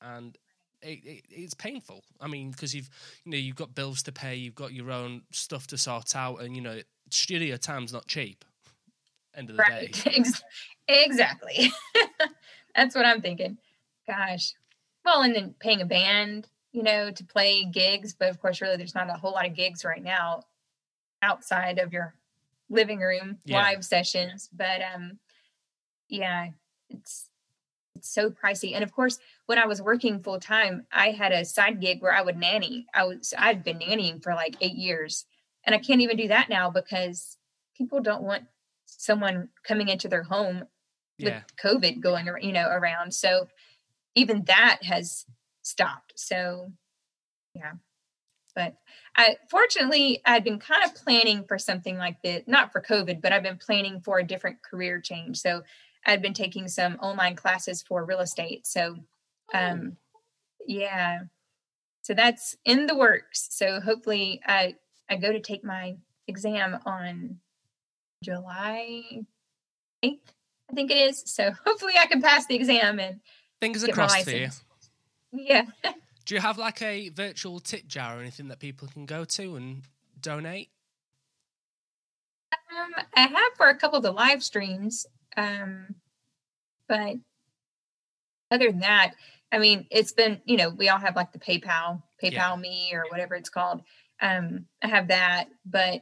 [0.02, 0.38] and
[0.82, 2.04] it, it, it's painful.
[2.20, 2.90] I mean, because you've
[3.24, 6.42] you know you've got bills to pay, you've got your own stuff to sort out,
[6.42, 8.44] and you know, studio time's not cheap.
[9.36, 9.92] End of the right.
[9.92, 10.24] day,
[10.88, 11.72] exactly.
[12.76, 13.58] That's what I'm thinking.
[14.08, 14.54] Gosh,
[15.04, 18.14] well, and then paying a band you know, to play gigs.
[18.14, 20.44] But of course, really, there's not a whole lot of gigs right now
[21.22, 22.14] outside of your
[22.70, 23.62] living room yeah.
[23.62, 24.50] live sessions.
[24.52, 25.20] But um,
[26.10, 26.50] yeah,
[26.90, 27.30] it's
[27.96, 28.74] it's so pricey.
[28.76, 32.14] And of course, when I was working full time, I had a side gig where
[32.14, 32.88] I would nanny.
[32.94, 35.26] I was I'd been nannying for like eight years,
[35.64, 37.38] and I can't even do that now because
[37.78, 38.44] people don't want
[38.86, 40.66] someone coming into their home
[41.18, 41.36] yeah.
[41.36, 43.14] with COVID going, you know, around.
[43.14, 43.48] So
[44.14, 45.26] even that has
[45.66, 46.14] stopped.
[46.16, 46.72] So,
[47.54, 47.74] yeah.
[48.56, 48.76] But
[49.18, 53.34] I fortunately I'd been kind of planning for something like this, not for COVID, but
[53.34, 55.40] I've been planning for a different career change.
[55.40, 55.64] So
[56.06, 58.66] I'd been taking some online classes for real estate.
[58.66, 58.96] So
[59.54, 59.98] um
[60.66, 61.24] yeah.
[62.04, 63.48] So that's in the works.
[63.52, 64.76] So hopefully I
[65.10, 65.98] I go to take my
[66.28, 67.40] exam on
[68.24, 69.04] July
[70.04, 70.20] 8th,
[70.72, 71.24] I think it is.
[71.26, 73.20] So hopefully I can pass the exam and
[73.60, 74.50] fingers crossed for you.
[75.36, 75.66] Yeah.
[76.26, 79.56] Do you have like a virtual tip jar or anything that people can go to
[79.56, 79.84] and
[80.20, 80.70] donate?
[82.54, 85.06] Um, I have for a couple of the live streams,
[85.38, 85.96] um,
[86.88, 87.16] but
[88.52, 89.14] other than that,
[89.52, 92.56] I mean, it's been you know we all have like the PayPal, PayPal yeah.
[92.56, 93.82] me or whatever it's called.
[94.22, 96.02] Um, I have that, but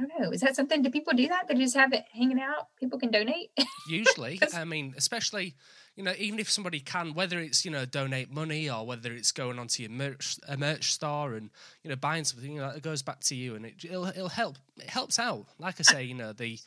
[0.00, 0.30] I don't know.
[0.30, 0.82] Is that something?
[0.82, 1.48] Do people do that?
[1.48, 2.68] They just have it hanging out.
[2.78, 3.50] People can donate.
[3.88, 5.54] Usually, I mean, especially
[5.96, 9.32] you know, even if somebody can, whether it's you know donate money or whether it's
[9.32, 11.50] going onto your merch a merch store and
[11.82, 14.28] you know buying something, you know, it goes back to you and it, will it'll
[14.28, 14.58] help.
[14.78, 15.46] It helps out.
[15.58, 16.58] Like I say, you know, the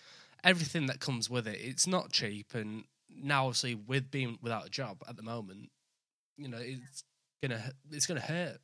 [0.44, 1.60] everything that comes with it.
[1.60, 5.70] It's not cheap, and now obviously with being without a job at the moment,
[6.38, 7.04] you know, it's
[7.42, 8.60] gonna it's gonna hurt.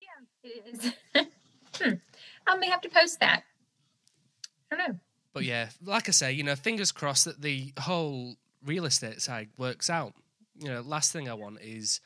[0.00, 0.92] Yeah, it is.
[1.80, 1.94] hmm.
[2.46, 3.44] I may have to post that.
[4.70, 4.98] I don't know.
[5.32, 8.36] But yeah, like I say, you know, fingers crossed that the whole
[8.68, 10.12] real estate side works out.
[10.60, 12.00] You know, last thing I want is,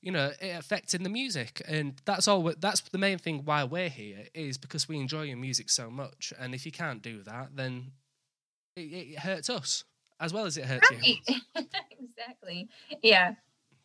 [0.00, 2.52] you know, it affecting the music, and that's all.
[2.58, 6.32] That's the main thing why we're here is because we enjoy your music so much.
[6.38, 7.92] And if you can't do that, then
[8.76, 9.84] it, it hurts us
[10.20, 11.02] as well as it hurts right.
[11.04, 11.16] you.
[12.00, 12.68] exactly.
[13.02, 13.34] Yeah.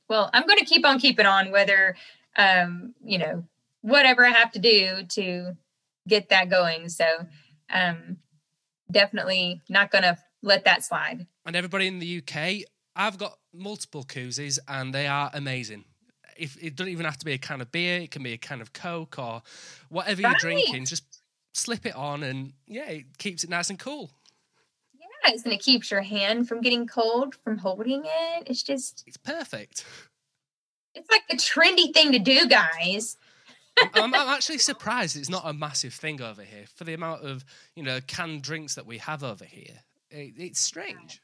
[0.07, 1.95] Well, I'm going to keep on keeping on, whether
[2.37, 3.43] um, you know
[3.81, 5.57] whatever I have to do to
[6.07, 6.89] get that going.
[6.89, 7.05] So,
[7.69, 8.17] um,
[8.89, 11.25] definitely not going to let that slide.
[11.45, 15.85] And everybody in the UK, I've got multiple koozies and they are amazing.
[16.37, 18.37] If it doesn't even have to be a can of beer, it can be a
[18.37, 19.41] can of Coke or
[19.89, 20.31] whatever right.
[20.31, 21.21] you're drinking, just
[21.53, 24.11] slip it on and yeah, it keeps it nice and cool.
[24.93, 28.43] Yeah, and it keeps your hand from getting cold from holding it.
[28.47, 29.85] It's just It's perfect.
[30.93, 33.17] It's like a trendy thing to do, guys.
[33.93, 37.45] I'm, I'm, actually surprised it's not a massive thing over here for the amount of
[37.75, 39.79] you know canned drinks that we have over here.
[40.11, 41.21] It, it's strange.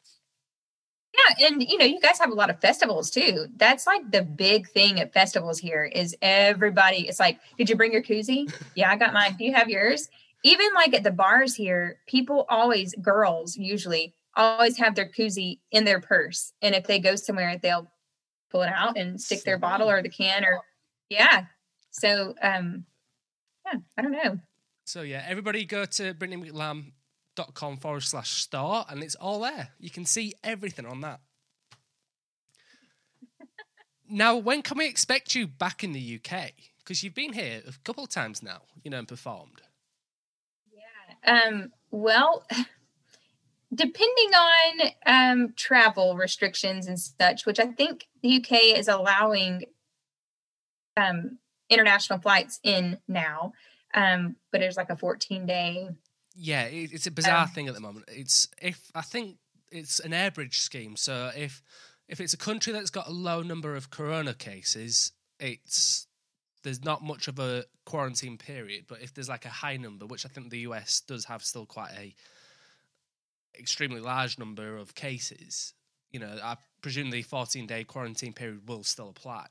[1.13, 3.47] Yeah, and you know, you guys have a lot of festivals too.
[3.55, 7.07] That's like the big thing at festivals here is everybody.
[7.07, 8.51] It's like, did you bring your koozie?
[8.75, 9.35] yeah, I got mine.
[9.37, 10.09] Do you have yours?
[10.43, 15.83] Even like at the bars here, people always, girls usually, always have their koozie in
[15.85, 17.91] their purse, and if they go somewhere, they'll
[18.49, 20.61] pull it out and stick their bottle or the can or
[21.09, 21.45] yeah
[21.91, 22.85] so um
[23.65, 24.39] yeah i don't know
[24.85, 26.13] so yeah everybody go to
[27.37, 29.69] britneymclamb.com forward slash store and it's all there.
[29.79, 31.19] You can see everything on that.
[34.09, 37.73] Now when can we expect you back in the uk because you've been here a
[37.83, 39.61] couple of times now you know and performed.
[40.71, 42.45] Yeah um well
[43.73, 49.65] depending on um, travel restrictions and such, which I think the UK is allowing
[50.95, 51.37] um,
[51.69, 53.51] international flights in now,
[53.93, 55.89] um, but there's like a 14 day.
[56.39, 58.05] Yeah, it's a bizarre um, thing at the moment.
[58.09, 59.37] It's if I think
[59.71, 60.95] it's an airbridge scheme.
[60.95, 61.63] So if
[62.07, 66.07] if it's a country that's got a low number of corona cases, it's
[66.63, 68.85] there's not much of a quarantine period.
[68.87, 71.65] But if there's like a high number, which I think the US does have still
[71.65, 72.13] quite a
[73.57, 75.73] extremely large number of cases,
[76.11, 79.47] you know, I presume the 14 day quarantine period will still apply.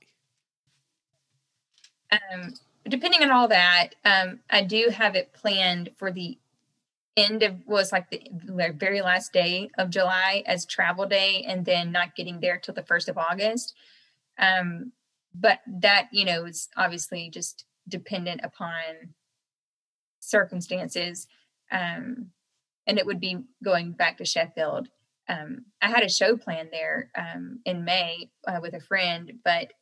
[2.12, 2.54] Um,
[2.88, 6.38] depending on all that, um, I do have it planned for the
[7.16, 8.22] end of was like the,
[8.76, 12.82] very last day of July as travel day, and then not getting there till the
[12.82, 13.74] first of August.
[14.38, 14.92] Um,
[15.34, 19.14] but that you know is obviously just dependent upon
[20.20, 21.26] circumstances.
[21.70, 22.30] Um,
[22.86, 24.88] and it would be going back to Sheffield.
[25.28, 29.72] Um, I had a show planned there um, in May uh, with a friend, but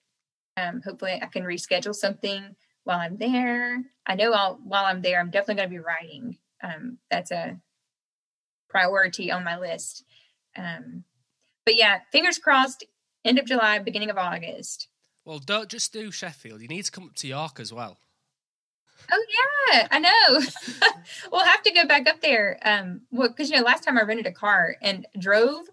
[0.57, 3.83] um, hopefully I can reschedule something while I'm there.
[4.07, 6.39] I know I'll, while I'm there, I'm definitely going to be writing.
[6.65, 7.61] Um, that's a
[8.69, 10.05] priority on my list.
[10.57, 11.05] Um,
[11.67, 12.85] but yeah, fingers crossed,
[13.25, 14.89] end of July, beginning of August.
[15.25, 16.61] Well, don't just do Sheffield.
[16.61, 17.99] You need to come up to York as well.
[19.11, 19.25] Oh
[19.73, 20.41] yeah, I know.
[21.33, 22.59] we'll have to go back up there.
[22.63, 25.67] Um, well, because you know, last time I rented a car and drove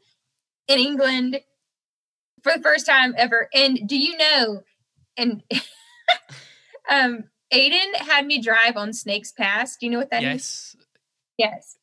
[0.67, 1.39] in England
[2.41, 3.49] for the first time ever.
[3.53, 4.63] And do you know?
[5.17, 5.43] And
[6.89, 9.77] um, Aiden had me drive on Snakes Pass.
[9.77, 10.41] Do you know what that yes.
[10.41, 10.75] is?
[11.41, 11.77] Yes.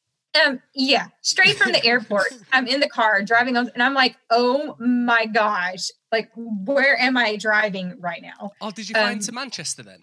[0.46, 2.28] Um, yeah, straight from the airport.
[2.52, 7.16] I'm in the car driving on, and I'm like, oh my gosh, like, where am
[7.16, 8.52] I driving right now?
[8.60, 10.02] Oh, did you fly um, into Manchester then?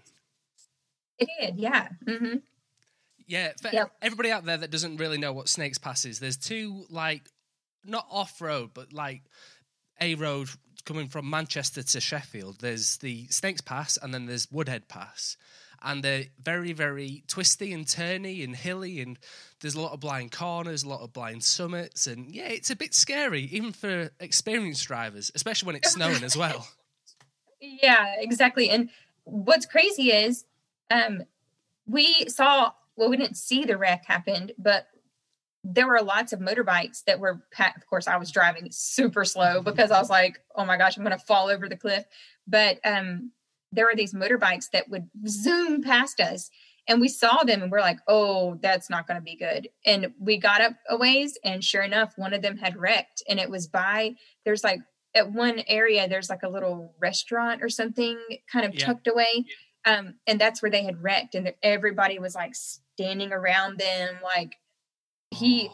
[1.19, 1.87] It did, yeah.
[2.05, 2.37] Mm-hmm.
[3.27, 3.91] Yeah, for yep.
[4.01, 7.23] everybody out there that doesn't really know what Snakes Pass is, there's two like
[7.85, 9.23] not off road, but like
[10.01, 10.49] a road
[10.85, 12.59] coming from Manchester to Sheffield.
[12.59, 15.37] There's the Snakes Pass, and then there's Woodhead Pass,
[15.85, 19.17] and they're very, very twisty and turny and hilly, and
[19.61, 22.75] there's a lot of blind corners, a lot of blind summits, and yeah, it's a
[22.75, 26.67] bit scary even for experienced drivers, especially when it's snowing as well.
[27.81, 28.69] Yeah, exactly.
[28.69, 28.89] And
[29.23, 30.45] what's crazy is
[30.91, 31.23] um,
[31.85, 34.87] we saw well we didn't see the wreck happen but
[35.63, 39.91] there were lots of motorbikes that were of course i was driving super slow because
[39.91, 42.05] i was like oh my gosh i'm going to fall over the cliff
[42.47, 43.31] but um,
[43.75, 46.49] there were these motorbikes that would zoom past us
[46.87, 50.13] and we saw them and we're like oh that's not going to be good and
[50.19, 53.49] we got up a ways and sure enough one of them had wrecked and it
[53.49, 54.13] was by
[54.45, 54.79] there's like
[55.13, 58.19] at one area there's like a little restaurant or something
[58.51, 58.85] kind of yeah.
[58.85, 59.45] tucked away
[59.85, 64.57] um, and that's where they had wrecked, and everybody was like standing around them, like
[65.29, 65.69] he,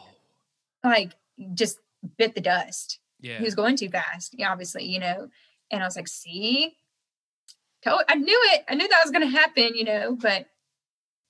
[0.84, 0.88] oh.
[0.88, 1.12] like
[1.54, 1.78] just
[2.18, 2.98] bit the dust.
[3.20, 4.36] Yeah, he was going too fast.
[4.44, 5.28] Obviously, you know.
[5.70, 6.76] And I was like, see,
[7.86, 8.64] I knew it.
[8.68, 10.16] I knew that was going to happen, you know.
[10.20, 10.46] But,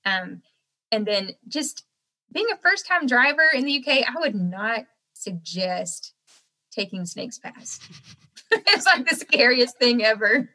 [0.04, 0.42] um,
[0.90, 1.84] and then just
[2.32, 4.84] being a first time driver in the UK, I would not
[5.14, 6.14] suggest
[6.70, 7.80] taking Snakes Pass.
[8.50, 10.50] it's like the scariest thing ever.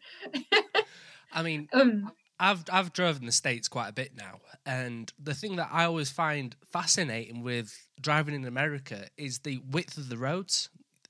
[1.31, 5.55] I mean, um, I've I've driven the states quite a bit now, and the thing
[5.55, 10.69] that I always find fascinating with driving in America is the width of the roads.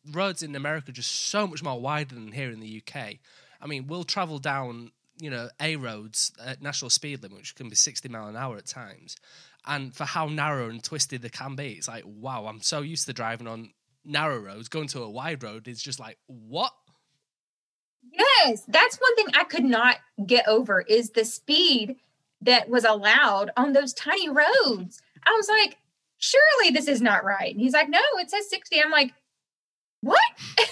[0.09, 3.15] Roads in America are just so much more wider than here in the UK.
[3.61, 7.69] I mean, we'll travel down, you know, A roads at national speed limit, which can
[7.69, 9.15] be sixty mile an hour at times,
[9.65, 12.45] and for how narrow and twisted they can be, it's like wow.
[12.47, 13.71] I'm so used to driving on
[14.05, 14.67] narrow roads.
[14.69, 16.73] Going to a wide road is just like what?
[18.11, 21.97] Yes, that's one thing I could not get over is the speed
[22.41, 25.01] that was allowed on those tiny roads.
[25.25, 25.77] I was like,
[26.17, 27.51] surely this is not right.
[27.51, 28.81] And he's like, no, it says 60.
[28.81, 29.13] I'm like,
[30.01, 30.19] what?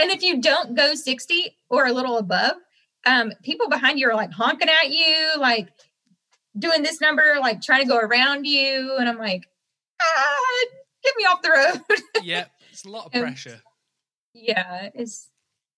[0.00, 2.54] and if you don't go 60 or a little above,
[3.06, 5.68] um, people behind you are like honking at you, like
[6.58, 8.96] doing this number, like trying to go around you.
[8.98, 9.46] And I'm like,
[10.00, 10.66] ah,
[11.04, 11.98] get me off the road.
[12.22, 13.60] yeah, it's a lot of pressure.
[14.34, 15.28] yeah, it's,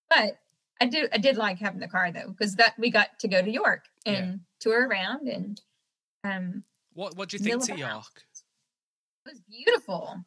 [0.09, 0.37] but
[0.81, 1.07] I do.
[1.11, 3.85] I did like having the car though, because that we got to go to York
[4.05, 4.35] and yeah.
[4.59, 5.61] tour around and.
[6.25, 6.63] Um,
[6.93, 8.23] what What do you think to York?
[9.25, 10.23] It was beautiful.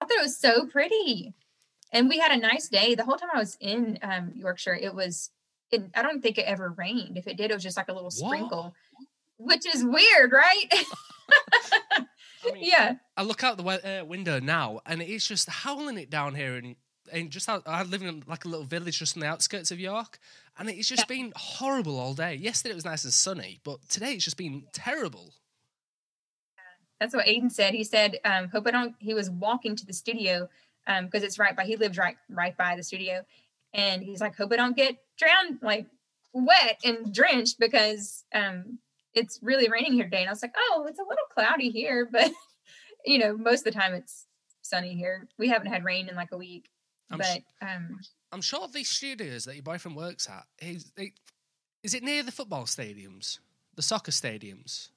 [0.00, 1.34] I thought it was so pretty,
[1.92, 2.94] and we had a nice day.
[2.94, 5.30] The whole time I was in um, Yorkshire, it was.
[5.70, 7.16] It, I don't think it ever rained.
[7.16, 8.74] If it did, it was just like a little sprinkle,
[9.38, 9.56] what?
[9.56, 10.66] which is weird, right?
[12.44, 12.96] I mean, yeah.
[13.16, 16.76] I look out the uh, window now, and it's just howling it down here in
[17.10, 19.80] and just out, I live in like a little village just on the outskirts of
[19.80, 20.18] York,
[20.58, 21.16] and it's just yeah.
[21.16, 22.34] been horrible all day.
[22.34, 25.34] Yesterday it was nice and sunny, but today it's just been terrible.
[27.00, 27.74] That's what Aiden said.
[27.74, 30.48] He said, um, "Hope I don't." He was walking to the studio
[30.86, 31.64] because um, it's right by.
[31.64, 33.24] He lives right right by the studio,
[33.72, 35.86] and he's like, "Hope I don't get drowned, like
[36.32, 38.78] wet and drenched because um,
[39.14, 42.08] it's really raining here today." And I was like, "Oh, it's a little cloudy here,
[42.12, 42.30] but
[43.04, 44.26] you know, most of the time it's
[44.62, 45.28] sunny here.
[45.38, 46.68] We haven't had rain in like a week."
[47.10, 48.00] I'm but sh- um,
[48.32, 50.92] I'm sure these studios that your boyfriend works at is
[51.82, 53.38] is it near the football stadiums,
[53.74, 54.88] the soccer stadiums?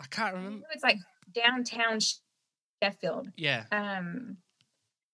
[0.00, 0.66] I can't remember.
[0.72, 0.96] It's like
[1.34, 1.98] downtown
[2.82, 3.28] Sheffield.
[3.36, 3.64] Yeah.
[3.72, 4.36] Um,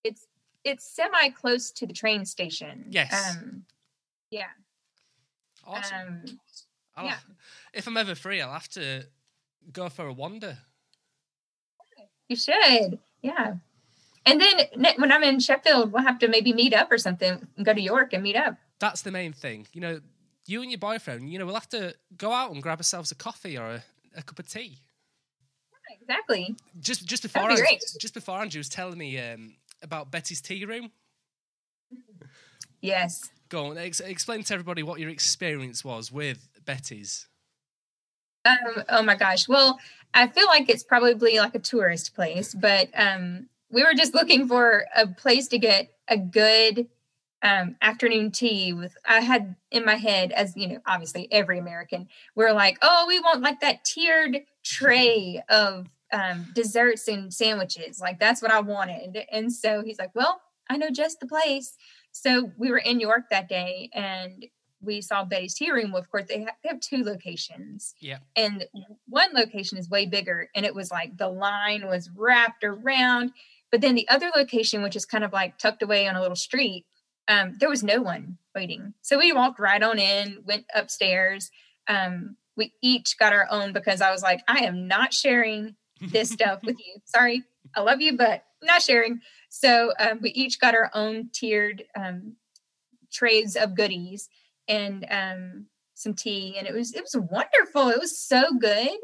[0.04, 0.26] it's
[0.64, 2.86] it's semi close to the train station.
[2.90, 3.36] Yes.
[3.36, 3.64] Um,
[4.30, 4.44] yeah.
[5.66, 6.24] Awesome.
[6.96, 7.16] Um, yeah.
[7.72, 9.04] if I'm ever free, I'll have to
[9.72, 10.58] go for a wander.
[12.28, 12.98] You should.
[13.22, 13.54] Yeah.
[14.24, 17.64] And then when I'm in Sheffield, we'll have to maybe meet up or something, and
[17.64, 18.56] go to York and meet up.
[18.80, 19.68] That's the main thing.
[19.72, 20.00] You know,
[20.46, 23.14] you and your boyfriend, you know, we'll have to go out and grab ourselves a
[23.14, 23.84] coffee or a,
[24.16, 24.78] a cup of tea.
[26.09, 26.57] Exactly.
[26.80, 30.90] Just just before be just before Andrew was telling me um, about Betty's tea room.
[32.80, 33.30] Yes.
[33.48, 37.28] Go on, ex- explain to everybody what your experience was with Betty's.
[38.44, 39.48] Um, oh my gosh.
[39.48, 39.78] Well,
[40.14, 44.46] I feel like it's probably like a tourist place, but um, we were just looking
[44.46, 46.88] for a place to get a good
[47.42, 52.09] um, afternoon tea with i had in my head as you know obviously every american
[52.34, 58.00] we're like oh we want like that tiered tray of um, desserts and sandwiches.
[58.00, 59.18] Like that's what i wanted.
[59.30, 61.74] And so he's like well i know just the place.
[62.12, 64.46] So we were in york that day and
[64.82, 65.90] we saw betty's tea room.
[65.92, 67.94] Well, of course they have, they have two locations.
[68.00, 68.66] Yeah and
[69.09, 73.32] one location is way bigger and it was like the line was wrapped around.
[73.72, 76.36] But then the other location, which is kind of like tucked away on a little
[76.36, 76.86] street,
[77.28, 78.94] um, there was no one waiting.
[79.02, 81.50] So we walked right on in, went upstairs.
[81.88, 86.30] Um, we each got our own because I was like, I am not sharing this
[86.30, 86.97] stuff with you.
[87.05, 87.42] Sorry,
[87.74, 89.20] I love you, but I'm not sharing.
[89.49, 92.36] So um, we each got our own tiered um,
[93.12, 94.28] trays of goodies
[94.68, 97.88] and um, some tea, and it was it was wonderful.
[97.88, 98.97] It was so good.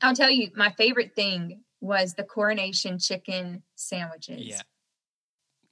[0.00, 4.40] I'll tell you, my favorite thing was the coronation chicken sandwiches.
[4.40, 4.62] Yeah.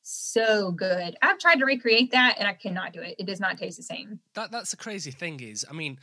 [0.02, 1.16] So good.
[1.22, 3.14] I've tried to recreate that and I cannot do it.
[3.18, 4.18] It does not taste the same.
[4.34, 5.98] That that's the crazy thing is, I mean,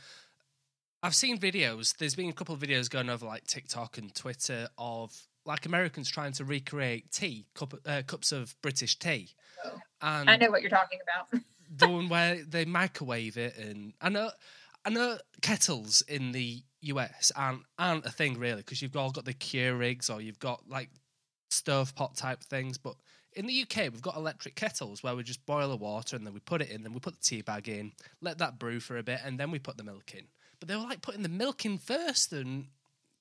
[1.02, 1.96] I've seen videos.
[1.96, 6.10] There's been a couple of videos going over like TikTok and Twitter of like Americans
[6.10, 9.30] trying to recreate tea, cup, uh, cups of British tea.
[9.64, 11.42] Oh, and I know what you're talking about.
[11.70, 14.30] the one where they microwave it, and I know,
[14.84, 19.24] I know kettles in the US aren't aren't a thing really because you've all got
[19.24, 20.90] the Keurigs or you've got like
[21.50, 22.96] stovetop type things, but
[23.34, 26.34] in the UK we've got electric kettles where we just boil the water and then
[26.34, 28.98] we put it in, then we put the tea bag in, let that brew for
[28.98, 30.24] a bit, and then we put the milk in.
[30.60, 32.66] But they were like putting the milk in first, and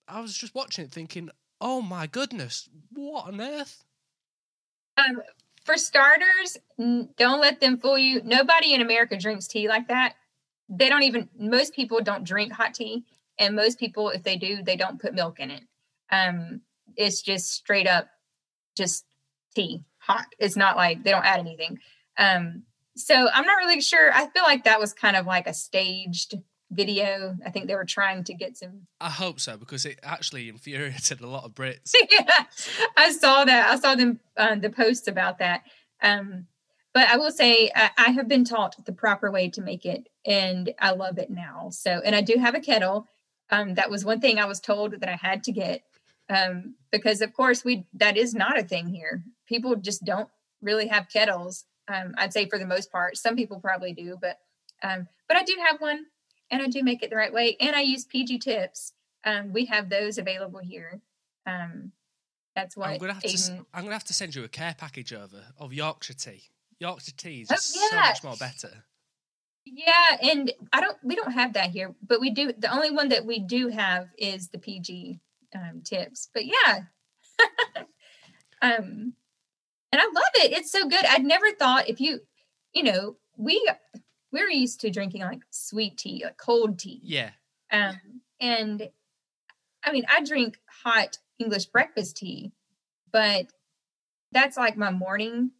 [0.07, 1.29] I was just watching it thinking,
[1.61, 3.83] oh my goodness, what on earth?
[4.97, 5.21] Um,
[5.63, 8.21] for starters, don't let them fool you.
[8.23, 10.15] Nobody in America drinks tea like that.
[10.69, 11.29] They don't even.
[11.37, 13.05] Most people don't drink hot tea
[13.37, 15.63] And most people, if they do, they don't put milk in it.
[16.11, 16.61] Um,
[16.95, 18.07] it's just straight up,
[18.75, 19.05] just
[19.55, 20.25] tea, hot.
[20.39, 21.79] It's not like they don't add anything.
[22.17, 22.63] Um,
[22.95, 24.11] so I'm not really sure.
[24.11, 26.33] I feel like that was kind of like a staged
[26.71, 27.35] video.
[27.45, 28.87] I think they were trying to get some.
[28.99, 31.93] I hope so because it actually infuriated a lot of Brits.
[32.11, 32.45] yeah,
[32.95, 33.69] I saw that.
[33.69, 35.63] I saw them uh, the posts about that.
[36.01, 36.47] Um,
[36.93, 40.09] but I will say I, I have been taught the proper way to make it,
[40.25, 41.69] and I love it now.
[41.71, 43.07] So, and I do have a kettle.
[43.49, 45.83] Um, that was one thing I was told that I had to get
[46.29, 49.23] um, because, of course, we that is not a thing here.
[49.47, 50.29] People just don't
[50.61, 51.65] really have kettles.
[51.87, 54.37] Um, I'd say for the most part, some people probably do, but
[54.83, 56.05] um, but I do have one,
[56.51, 58.93] and I do make it the right way, and I use PG tips.
[59.23, 61.01] Um, we have those available here.
[61.45, 61.91] Um,
[62.55, 63.65] that's what I'm gonna have Aiden, to.
[63.73, 66.43] I'm gonna have to send you a care package over of Yorkshire tea.
[66.79, 68.83] Yorkshire tea is Oh, just so much more better.
[69.65, 70.97] Yeah, and I don't.
[71.03, 72.53] We don't have that here, but we do.
[72.57, 75.19] The only one that we do have is the PG
[75.55, 76.29] um, tips.
[76.33, 76.81] But yeah,
[78.61, 79.13] um,
[79.91, 80.51] and I love it.
[80.53, 81.05] It's so good.
[81.05, 82.21] I'd never thought if you,
[82.73, 83.69] you know, we
[84.45, 86.99] we're used to drinking like sweet tea, like cold tea.
[87.03, 87.31] Yeah,
[87.71, 87.99] Um,
[88.39, 88.89] and
[89.83, 92.51] I mean, I drink hot English breakfast tea,
[93.11, 93.47] but
[94.31, 95.51] that's like my morning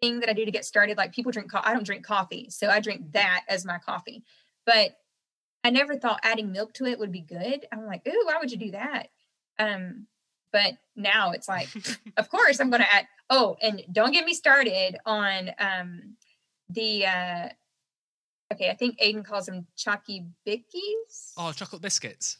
[0.00, 0.96] thing that I do to get started.
[0.96, 4.22] Like people drink, co- I don't drink coffee, so I drink that as my coffee.
[4.64, 4.96] But
[5.64, 7.66] I never thought adding milk to it would be good.
[7.72, 9.08] I'm like, ooh, why would you do that?
[9.58, 10.06] Um,
[10.52, 11.68] but now it's like,
[12.16, 13.06] of course, I'm going to add.
[13.30, 16.16] Oh, and don't get me started on um
[16.68, 17.06] the.
[17.06, 17.48] uh
[18.52, 21.32] Okay, I think Aiden calls them chalky bickies.
[21.36, 22.38] Oh, chocolate biscuits.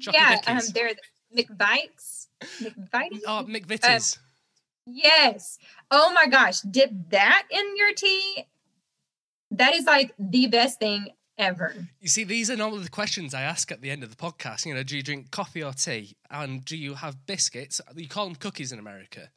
[0.00, 0.92] Chocky yeah, um, they're
[1.32, 2.26] the McVites.
[2.60, 3.20] McVites.
[3.26, 4.18] Oh, McVitie's.
[4.86, 5.58] Yes.
[5.90, 8.46] Oh my gosh, dip that in your tea.
[9.50, 11.74] That is like the best thing ever.
[12.00, 14.66] you see, these are normally the questions I ask at the end of the podcast.
[14.66, 16.16] You know, do you drink coffee or tea?
[16.30, 17.80] And do you have biscuits?
[17.94, 19.30] You call them cookies in America.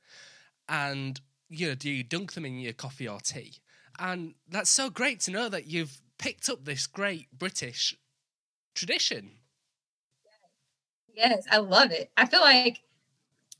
[0.70, 3.56] And, you know, do you dunk them in your coffee or tea?
[4.00, 7.96] And that's so great to know that you've picked up this great British
[8.76, 9.32] tradition.
[11.14, 12.12] Yes, I love it.
[12.16, 12.80] I feel like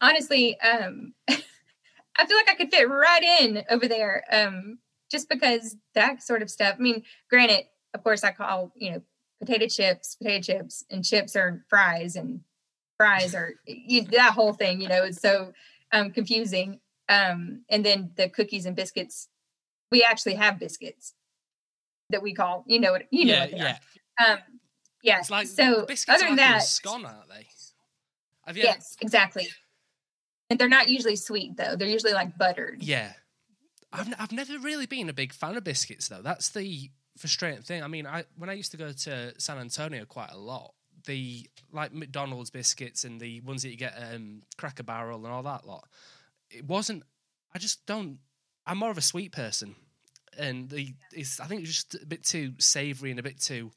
[0.02, 4.24] honestly, um I feel like I could fit right in over there.
[4.32, 4.80] Um
[5.10, 6.76] just because that sort of stuff.
[6.78, 9.02] I mean, granted, of course I call, you know,
[9.40, 12.42] potato chips, potato chips, and chips are fries and
[12.98, 15.54] fries are you, that whole thing, you know, it's so
[15.92, 16.80] um confusing.
[17.10, 19.30] Um and then the cookies and biscuits,
[19.92, 21.14] we actually have biscuits
[22.10, 23.78] that we call, you know what you know yeah, what they yeah.
[24.20, 24.32] are.
[24.34, 24.40] Um
[25.04, 25.20] yeah.
[25.20, 27.48] It's like so biscuits other are than like that, scone, aren't they?
[28.46, 29.48] Have you Yes, exactly.
[30.50, 31.76] And they're not usually sweet though.
[31.76, 32.82] They're usually like buttered.
[32.82, 33.12] Yeah.
[33.92, 36.22] I've, n- I've never really been a big fan of biscuits though.
[36.22, 37.84] That's the frustrating thing.
[37.84, 40.74] I mean, I when I used to go to San Antonio quite a lot,
[41.06, 45.44] the like McDonald's biscuits and the ones that you get um, Cracker Barrel and all
[45.44, 45.88] that lot,
[46.50, 47.04] it wasn't.
[47.54, 48.20] I just don't.
[48.68, 49.76] I'm more of a sweet person,
[50.38, 53.72] and the it's I think it's just a bit too savoury and a bit too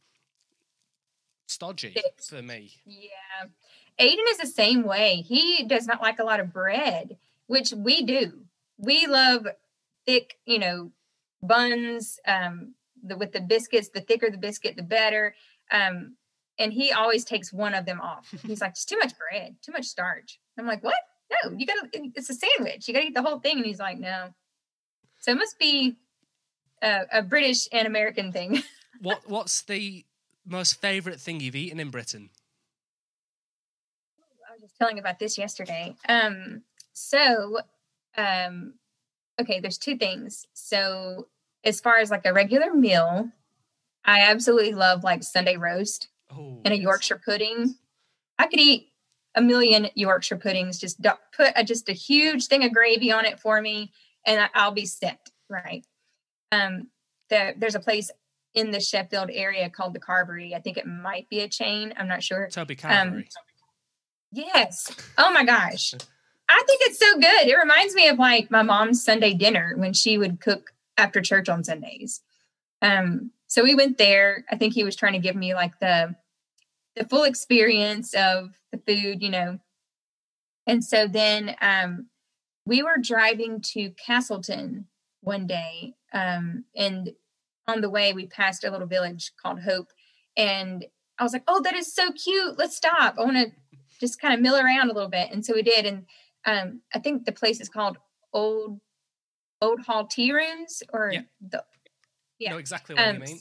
[1.46, 2.20] stodgy Thick.
[2.22, 2.72] for me.
[2.84, 3.48] Yeah.
[3.98, 5.16] Aiden is the same way.
[5.26, 8.32] He does not like a lot of bread, which we do.
[8.78, 9.46] We love
[10.06, 10.92] thick, you know,
[11.42, 15.34] buns, um, the, with the biscuits, the thicker the biscuit, the better.
[15.70, 16.16] Um,
[16.58, 18.32] and he always takes one of them off.
[18.46, 20.38] He's like, it's too much bread, too much starch.
[20.58, 20.94] I'm like, what?
[21.30, 22.88] No, you gotta, it's a sandwich.
[22.88, 23.58] You gotta eat the whole thing.
[23.58, 24.34] And he's like, no.
[25.20, 25.96] So it must be
[26.82, 28.62] a, a British and American thing.
[29.02, 30.04] What What's the
[30.44, 32.28] most favourite thing you've eaten in Britain?
[34.46, 35.94] I was just telling about this yesterday.
[36.06, 37.60] Um, so,
[38.18, 38.74] um,
[39.40, 40.46] okay, there's two things.
[40.52, 41.28] So,
[41.64, 43.30] as far as like a regular meal,
[44.04, 46.78] I absolutely love like Sunday roast Oh, and a.
[46.78, 47.76] Yorkshire pudding.
[48.38, 48.88] I could eat
[49.34, 50.78] a million Yorkshire puddings.
[50.78, 51.00] Just
[51.34, 53.92] put a, just a huge thing of gravy on it for me,
[54.26, 55.18] and I'll be set.
[55.48, 55.84] Right.
[56.52, 56.88] Um,
[57.28, 58.10] there, there's a place
[58.54, 60.54] in the Sheffield area called the Carvery.
[60.54, 61.94] I think it might be a chain.
[61.96, 62.48] I'm not sure.
[62.48, 63.28] Toby Um, Carvery.
[64.32, 64.94] Yes.
[65.18, 65.94] Oh my gosh.
[66.48, 67.46] I think it's so good.
[67.48, 71.48] It reminds me of like my mom's Sunday dinner when she would cook after church
[71.48, 72.20] on Sundays.
[72.82, 74.44] Um, so we went there.
[74.50, 76.14] I think he was trying to give me like the
[76.96, 79.58] the full experience of the food, you know.
[80.66, 82.06] And so then um
[82.66, 84.86] we were driving to Castleton
[85.20, 85.94] one day.
[86.12, 87.10] Um, and
[87.66, 89.88] on the way we passed a little village called Hope.
[90.36, 90.84] And
[91.18, 92.58] I was like, oh, that is so cute.
[92.58, 93.16] Let's stop.
[93.18, 93.52] I want to
[94.00, 95.30] just kind of mill around a little bit.
[95.30, 95.86] And so we did.
[95.86, 96.06] And
[96.46, 97.98] um, I think the place is called
[98.32, 98.80] Old
[99.62, 101.22] Old Hall Tea Rooms or Yeah.
[101.40, 101.62] the
[102.38, 102.52] yeah.
[102.52, 103.38] know exactly what um, you mean.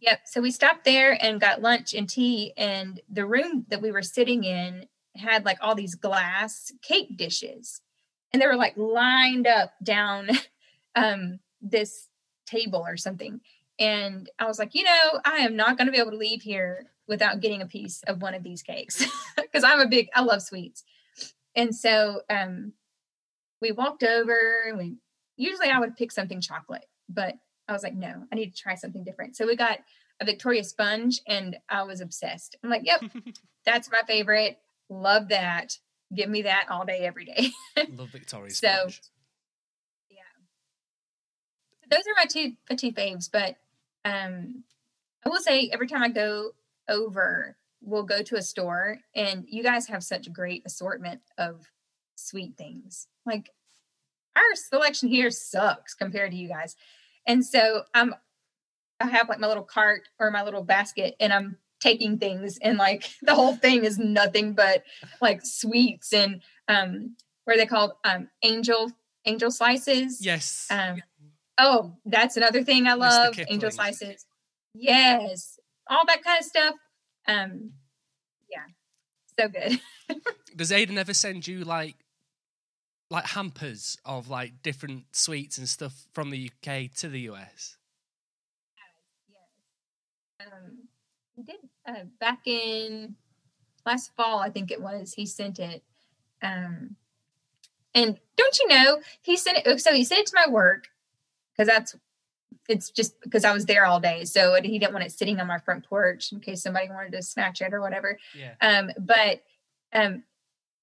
[0.00, 0.20] Yep.
[0.26, 2.52] So we stopped there and got lunch and tea.
[2.56, 7.80] And the room that we were sitting in had like all these glass cake dishes.
[8.32, 10.28] And they were like lined up down
[10.94, 12.08] um, this
[12.46, 13.40] table or something.
[13.78, 16.42] And I was like, you know, I am not going to be able to leave
[16.42, 19.04] here without getting a piece of one of these cakes
[19.36, 20.84] because I'm a big, I love sweets.
[21.54, 22.72] And so um,
[23.60, 24.96] we walked over and we
[25.36, 27.34] usually I would pick something chocolate, but
[27.68, 29.36] I was like, no, I need to try something different.
[29.36, 29.78] So we got
[30.20, 32.56] a Victoria sponge and I was obsessed.
[32.62, 33.02] I'm like, yep,
[33.64, 34.58] that's my favorite.
[34.90, 35.78] Love that.
[36.14, 37.50] Give me that all day, every day.
[37.94, 39.02] Love Victoria so, sponge.
[40.10, 40.22] yeah.
[41.90, 43.56] Those are my two my two faves, but
[44.04, 44.64] um
[45.24, 46.52] I will say every time I go
[46.88, 51.70] over, we'll go to a store and you guys have such a great assortment of
[52.14, 53.06] sweet things.
[53.26, 53.50] Like
[54.36, 56.76] our selection here sucks compared to you guys.
[57.26, 58.14] And so I'm
[59.00, 62.78] I have like my little cart or my little basket and I'm taking things and
[62.78, 64.82] like the whole thing is nothing but
[65.20, 67.92] like sweets and um what are they called?
[68.04, 68.90] Um angel
[69.24, 70.24] angel slices.
[70.24, 70.66] Yes.
[70.70, 71.02] Um
[71.58, 73.38] oh, that's another thing I love.
[73.48, 74.26] Angel slices.
[74.74, 75.58] Yes.
[75.88, 76.74] All that kind of stuff.
[77.26, 77.72] Um
[78.50, 78.64] yeah.
[79.38, 79.80] So good.
[80.56, 81.96] Does Aiden ever send you like
[83.10, 87.76] like hampers of like different sweets and stuff from the UK to the US?
[90.38, 90.48] Yes.
[90.52, 90.88] Um,
[91.36, 91.56] he did
[91.88, 93.14] uh, back in
[93.86, 95.14] last fall, I think it was.
[95.14, 95.82] He sent it.
[96.42, 96.96] Um,
[97.94, 99.80] and don't you know, he sent it.
[99.80, 100.88] So he sent it to my work
[101.52, 101.96] because that's
[102.68, 104.24] it's just because I was there all day.
[104.24, 107.22] So he didn't want it sitting on my front porch in case somebody wanted to
[107.22, 108.18] snatch it or whatever.
[108.38, 108.54] Yeah.
[108.60, 109.42] Um, but
[109.92, 110.24] um,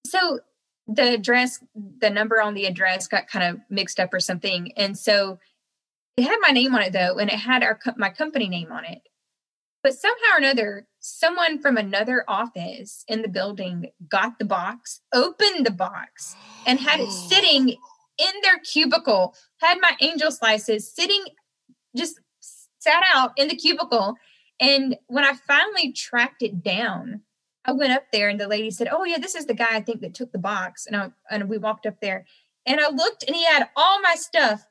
[0.06, 0.40] so
[0.88, 4.72] the address, the number on the address got kind of mixed up or something.
[4.76, 5.40] And so
[6.18, 8.86] it had my name on it though, and it had our my company name on
[8.86, 9.02] it.
[9.86, 15.64] But somehow or another, someone from another office in the building got the box, opened
[15.64, 21.24] the box, and had it sitting in their cubicle, had my angel slices sitting
[21.96, 22.20] just
[22.80, 24.16] sat out in the cubicle.
[24.60, 27.22] And when I finally tracked it down,
[27.64, 29.82] I went up there and the lady said, "Oh yeah, this is the guy I
[29.82, 32.26] think that took the box." And I, and we walked up there,
[32.66, 34.66] and I looked, and he had all my stuff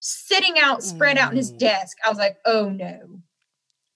[0.00, 1.58] sitting out, spread out in his mm.
[1.58, 1.98] desk.
[2.04, 3.20] I was like, "Oh no,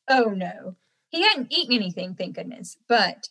[0.09, 0.77] oh no."
[1.11, 2.77] He hadn't eaten anything, thank goodness.
[2.87, 3.29] But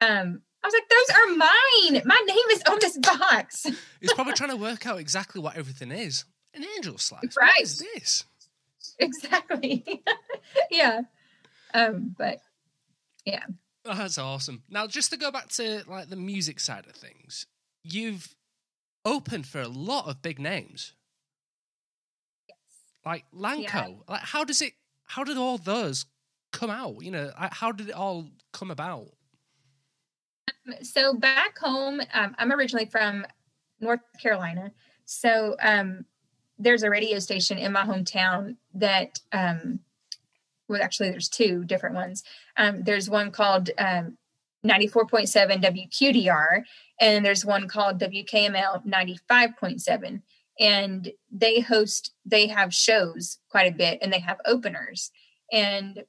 [0.00, 2.02] um, I was like, "Those are mine.
[2.06, 3.64] My name is on this box."
[4.00, 6.24] He's probably trying to work out exactly what everything is.
[6.54, 7.36] An angel slice.
[7.38, 7.50] Right.
[7.50, 8.24] What is this?
[8.98, 10.02] exactly.
[10.70, 11.02] yeah.
[11.74, 12.40] Um, but
[13.24, 13.44] yeah.
[13.84, 14.62] Oh, that's awesome.
[14.68, 17.46] Now, just to go back to like the music side of things,
[17.84, 18.34] you've
[19.04, 20.94] opened for a lot of big names,
[22.48, 22.58] Yes.
[23.04, 23.98] like Lanco.
[24.08, 24.72] Like, how does it?
[25.04, 26.06] How did all those
[26.52, 27.02] come out?
[27.02, 29.08] You know, how did it all come about?
[30.82, 33.26] So back home, um, I'm originally from
[33.80, 34.72] North Carolina.
[35.04, 36.04] So um,
[36.58, 39.80] there's a radio station in my hometown that um,
[40.68, 42.22] well, actually, there's two different ones.
[42.56, 44.18] Um, there's one called um,
[44.66, 46.62] 94.7 WQDR,
[47.00, 50.22] and there's one called WKML 95.7.
[50.60, 55.10] And they host, they have shows quite a bit, and they have openers.
[55.50, 56.04] And,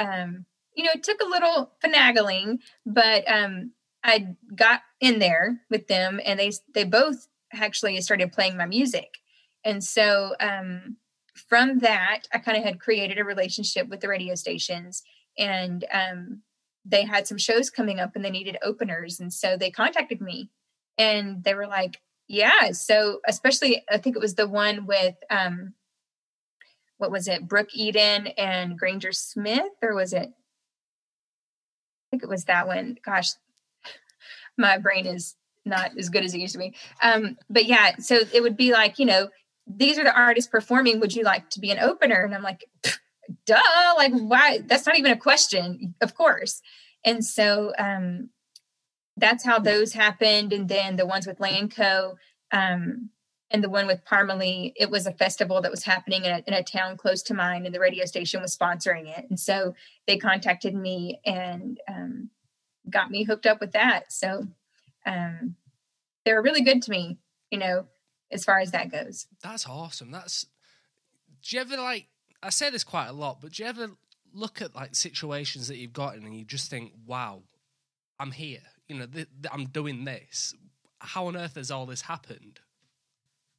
[0.00, 3.72] um, you know, it took a little finagling, but um,
[4.02, 9.18] I got in there with them, and they they both actually started playing my music.
[9.64, 10.96] And so um,
[11.48, 15.02] from that, I kind of had created a relationship with the radio stations
[15.38, 16.42] and um,
[16.84, 19.20] they had some shows coming up and they needed openers.
[19.20, 20.50] And so they contacted me
[20.98, 22.72] and they were like, yeah.
[22.72, 25.74] So especially, I think it was the one with, um,
[27.00, 30.28] what was it, Brooke Eden and Granger Smith, or was it?
[30.28, 32.98] I think it was that one.
[33.02, 33.30] Gosh,
[34.58, 36.74] my brain is not as good as it used to be.
[37.02, 39.30] Um, but yeah, so it would be like, you know,
[39.66, 41.00] these are the artists performing.
[41.00, 42.22] Would you like to be an opener?
[42.22, 42.66] And I'm like,
[43.46, 43.60] duh,
[43.96, 44.60] like why?
[44.66, 45.94] That's not even a question.
[46.00, 46.60] Of course.
[47.04, 48.28] And so um,
[49.16, 50.52] that's how those happened.
[50.52, 52.16] And then the ones with Lanco
[52.52, 53.10] um,
[53.50, 56.54] and the one with Parmalee, it was a festival that was happening in a, in
[56.54, 59.26] a town close to mine, and the radio station was sponsoring it.
[59.28, 59.74] And so
[60.06, 62.30] they contacted me and um,
[62.88, 64.12] got me hooked up with that.
[64.12, 64.46] So
[65.04, 65.56] um,
[66.24, 67.18] they were really good to me,
[67.50, 67.86] you know,
[68.30, 69.26] as far as that goes.
[69.42, 70.10] That's awesome.
[70.12, 70.46] That's.
[71.42, 72.06] Do you ever like?
[72.42, 73.90] I say this quite a lot, but do you ever
[74.32, 77.42] look at like situations that you've gotten and you just think, "Wow,
[78.20, 78.60] I'm here.
[78.88, 80.54] You know, th- th- I'm doing this.
[81.00, 82.60] How on earth has all this happened?"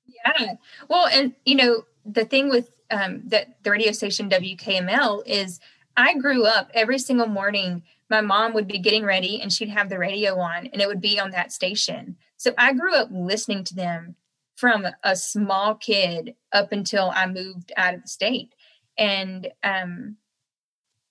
[0.06, 0.54] Yeah.
[0.90, 5.60] Well, and you know, the thing with um, that the radio station WKML is
[5.96, 7.84] I grew up every single morning.
[8.10, 11.02] My mom would be getting ready and she'd have the radio on and it would
[11.02, 12.18] be on that station.
[12.38, 14.16] So I grew up listening to them
[14.56, 18.54] from a small kid up until I moved out of the state.
[18.98, 20.18] And um,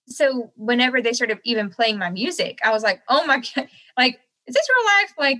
[0.06, 4.20] so whenever they started even playing my music, I was like, oh my God, like,
[4.46, 5.14] is this real life?
[5.18, 5.38] Like,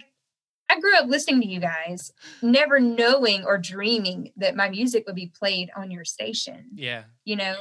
[0.70, 5.16] I grew up listening to you guys, never knowing or dreaming that my music would
[5.16, 6.66] be played on your station.
[6.74, 7.04] Yeah.
[7.24, 7.56] You know,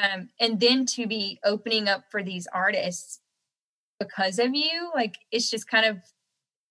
[0.00, 3.20] um, and then to be opening up for these artists
[3.98, 5.98] because of you, like it's just kind of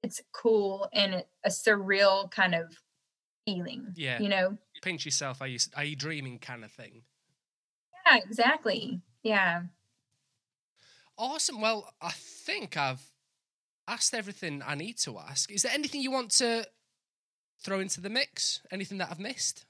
[0.04, 2.78] it's cool and a surreal kind of
[3.46, 3.94] feeling.
[3.96, 4.22] Yeah.
[4.22, 4.58] You know.
[4.82, 5.42] Pinch yourself.
[5.42, 7.02] Are you are you dreaming kind of thing?
[8.06, 8.18] Yeah.
[8.18, 9.02] Exactly.
[9.22, 9.64] Yeah.
[11.18, 11.62] Awesome.
[11.62, 13.02] Well, I think I've
[13.88, 15.52] asked everything I need to ask.
[15.52, 16.66] Is there anything you want to
[17.62, 18.62] throw into the mix?
[18.72, 19.66] Anything that I've missed?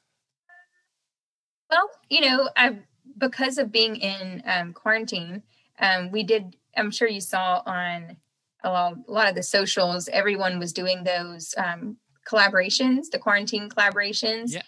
[1.69, 2.79] Well, you know, I
[3.17, 5.43] because of being in um, quarantine,
[5.79, 6.55] um, we did.
[6.75, 8.17] I'm sure you saw on
[8.63, 10.07] a lot, a lot of the socials.
[10.09, 14.53] Everyone was doing those um, collaborations, the quarantine collaborations.
[14.53, 14.61] Yeah.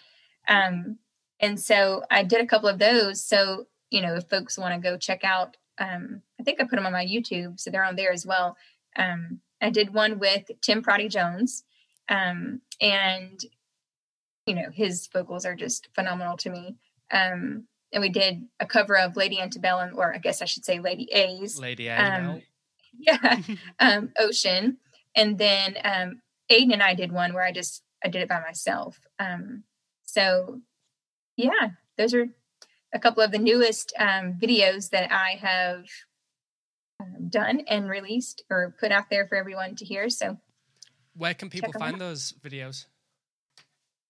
[0.48, 0.98] Um,
[1.40, 3.22] and so I did a couple of those.
[3.22, 6.76] So you know, if folks want to go check out, um, I think I put
[6.76, 8.56] them on my YouTube, so they're on there as well.
[8.96, 11.64] Um, I did one with Tim Prottey-Jones,
[12.08, 13.40] um, and
[14.46, 16.76] you know his vocals are just phenomenal to me.
[17.10, 20.80] Um, and we did a cover of Lady Antebellum, or I guess I should say
[20.80, 21.58] Lady A's.
[21.58, 21.98] Lady A.
[21.98, 22.42] Um,
[22.98, 23.40] yeah,
[23.80, 24.78] um, Ocean,
[25.14, 28.40] and then um, Aiden and I did one where I just I did it by
[28.40, 29.00] myself.
[29.18, 29.64] Um,
[30.04, 30.60] so
[31.36, 32.28] yeah, those are
[32.94, 35.84] a couple of the newest um, videos that I have
[37.00, 40.08] um, done and released or put out there for everyone to hear.
[40.08, 40.38] So,
[41.14, 42.00] where can people find out.
[42.00, 42.86] those videos?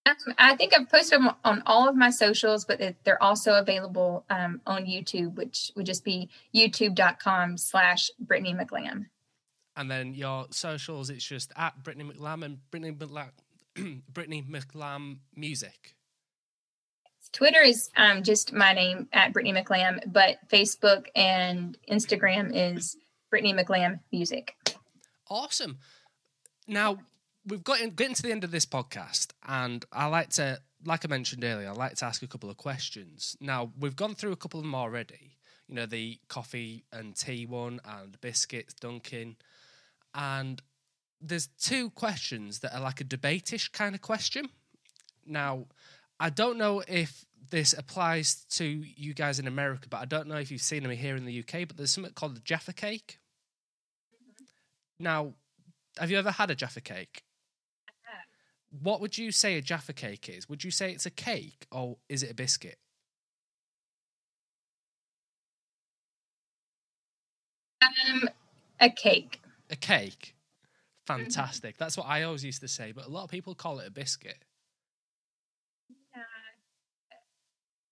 [0.07, 4.25] um, I think I've posted them on all of my socials, but they're also available
[4.29, 9.07] um, on YouTube, which would just be youtube.com slash Brittany McLamb.
[9.75, 13.31] And then your socials, it's just at Brittany McLamb and Brittany McLamb,
[14.13, 15.96] Brittany McLamb Music.
[17.31, 22.97] Twitter is um, just my name at Brittany McLamb, but Facebook and Instagram is
[23.29, 24.55] Brittany McLamb Music.
[25.29, 25.77] Awesome.
[26.67, 26.99] Now
[27.45, 31.05] we've got in, getting to the end of this podcast, and I like to, like
[31.05, 33.35] I mentioned earlier, I like to ask a couple of questions.
[33.39, 35.37] Now we've gone through a couple of them already.
[35.67, 39.35] You know, the coffee and tea one, and biscuits, Dunkin',
[40.15, 40.61] and
[41.19, 44.47] there's two questions that are like a debate-ish kind of question.
[45.25, 45.65] Now,
[46.19, 50.37] I don't know if this applies to you guys in America, but I don't know
[50.37, 51.67] if you've seen them here in the UK.
[51.67, 53.19] But there's something called the Jaffa cake.
[54.99, 55.33] Now,
[55.97, 57.23] have you ever had a Jaffa cake?
[58.69, 60.49] What would you say a Jaffa cake is?
[60.49, 62.77] Would you say it's a cake or is it a biscuit?
[67.81, 68.29] Um,
[68.79, 69.39] a cake.
[69.69, 70.35] A cake.
[71.05, 71.77] Fantastic.
[71.77, 73.91] That's what I always used to say, but a lot of people call it a
[73.91, 74.43] biscuit.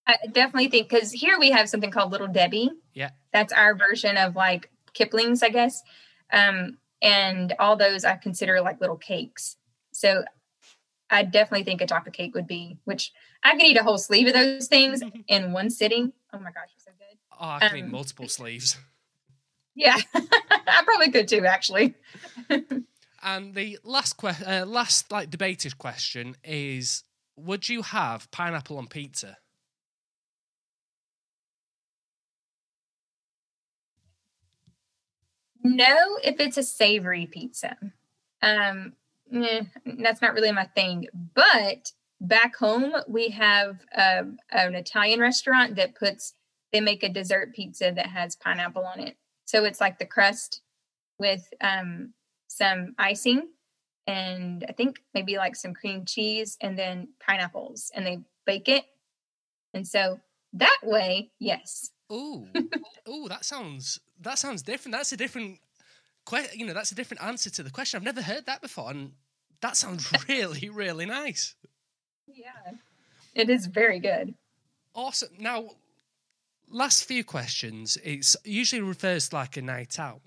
[0.07, 2.69] I definitely think because here we have something called Little Debbie.
[2.93, 3.09] Yeah.
[3.33, 5.81] That's our version of like Kipling's, I guess.
[6.31, 9.57] Um, and all those I consider like little cakes.
[9.91, 10.23] So
[11.09, 13.11] I definitely think a chocolate cake would be, which
[13.43, 16.13] I could eat a whole sleeve of those things in one sitting.
[16.33, 17.17] Oh my gosh, you're so good.
[17.39, 18.77] Oh, I can eat Um, multiple sleeves.
[19.75, 21.95] Yeah, I probably could too, actually.
[23.23, 27.03] And the last que- uh, last like debated question is:
[27.35, 29.37] Would you have pineapple on pizza?
[35.65, 37.75] No, if it's a savory pizza.
[38.43, 38.93] Um,
[39.33, 39.63] eh,
[39.97, 41.07] that's not really my thing.
[41.33, 46.35] But back home, we have um, an Italian restaurant that puts,
[46.71, 49.17] they make a dessert pizza that has pineapple on it.
[49.45, 50.61] So it's like the crust
[51.17, 52.13] with um,
[52.47, 53.47] some icing
[54.05, 58.85] and I think maybe like some cream cheese and then pineapples and they bake it.
[59.73, 60.19] And so
[60.53, 61.89] that way, yes.
[62.11, 62.47] Ooh,
[63.09, 64.93] ooh, that sounds that sounds different.
[64.95, 65.59] That's a different,
[66.25, 67.97] que- you know, that's a different answer to the question.
[67.97, 69.11] I've never heard that before, and
[69.61, 71.55] that sounds really, really nice.
[72.27, 72.73] Yeah.
[73.33, 74.33] It is very good.
[74.93, 75.29] Awesome.
[75.39, 75.71] Now,
[76.69, 77.97] last few questions.
[78.03, 80.21] It's usually refers to like a night out.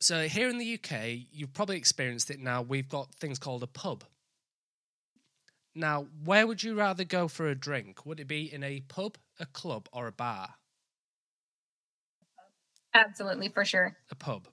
[0.00, 2.62] So here in the UK, you've probably experienced it now.
[2.62, 4.04] We've got things called a pub.
[5.74, 8.04] Now, where would you rather go for a drink?
[8.04, 10.54] Would it be in a pub, a club or a bar?
[12.94, 13.96] Absolutely, for sure.
[14.10, 14.48] A pub.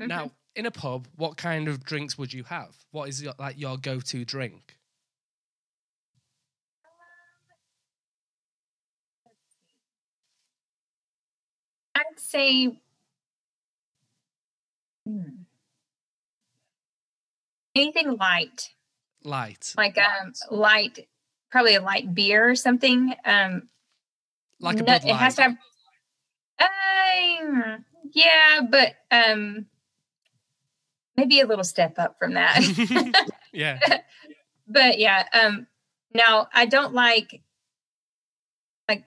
[0.00, 0.08] Mm-hmm.
[0.08, 2.74] Now, in a pub, what kind of drinks would you have?
[2.90, 4.78] What is your, like your go-to drink?
[6.84, 6.90] Um,
[11.94, 12.78] I'd say
[15.06, 15.42] hmm,
[17.74, 18.70] anything light.
[19.24, 19.72] Light.
[19.76, 21.06] Like um light
[21.50, 23.14] probably a light beer or something.
[23.24, 23.68] Um
[24.62, 25.56] like a no- Bud it has to have.
[26.58, 27.76] Uh,
[28.12, 29.66] yeah, but um,
[31.16, 32.60] maybe a little step up from that.
[33.52, 33.78] yeah.
[34.68, 35.66] but yeah um
[36.14, 37.42] now i don't like
[38.88, 39.04] like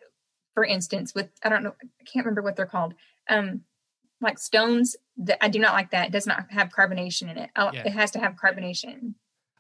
[0.54, 2.94] for instance with i don't know i can't remember what they're called
[3.30, 3.62] um
[4.22, 7.50] like stones that i do not like that it does not have carbonation in it
[7.56, 7.84] I, Yeah.
[7.86, 9.14] it has to have carbonation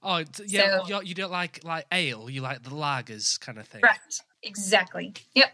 [0.03, 0.83] Oh, yeah.
[0.85, 2.29] So- you don't like like ale.
[2.29, 3.81] You like the lagers kind of thing.
[3.81, 3.97] right
[4.43, 5.49] exactly yep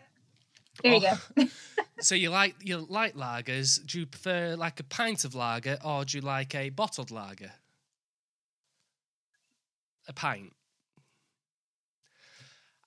[0.84, 1.18] there you Oh.
[1.38, 1.45] go
[2.02, 3.85] So you like you like lagers.
[3.85, 7.52] Do you prefer like a pint of lager or do you like a bottled lager?
[10.07, 10.53] A pint.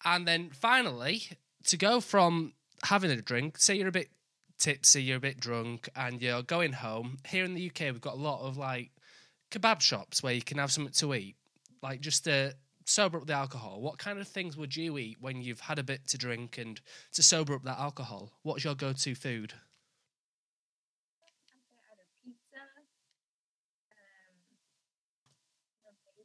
[0.04, 1.22] And then finally,
[1.66, 4.10] to go from having a drink, say you're a bit
[4.58, 7.18] tipsy, you're a bit drunk, and you're going home.
[7.26, 8.90] Here in the UK, we've got a lot of like
[9.50, 11.36] kebab shops where you can have something to eat,
[11.82, 12.54] like just to
[12.84, 13.80] sober up the alcohol.
[13.80, 16.80] What kind of things would you eat when you've had a bit to drink and
[17.12, 18.32] to sober up that alcohol?
[18.42, 19.54] What's your go-to food?
[19.54, 19.58] um,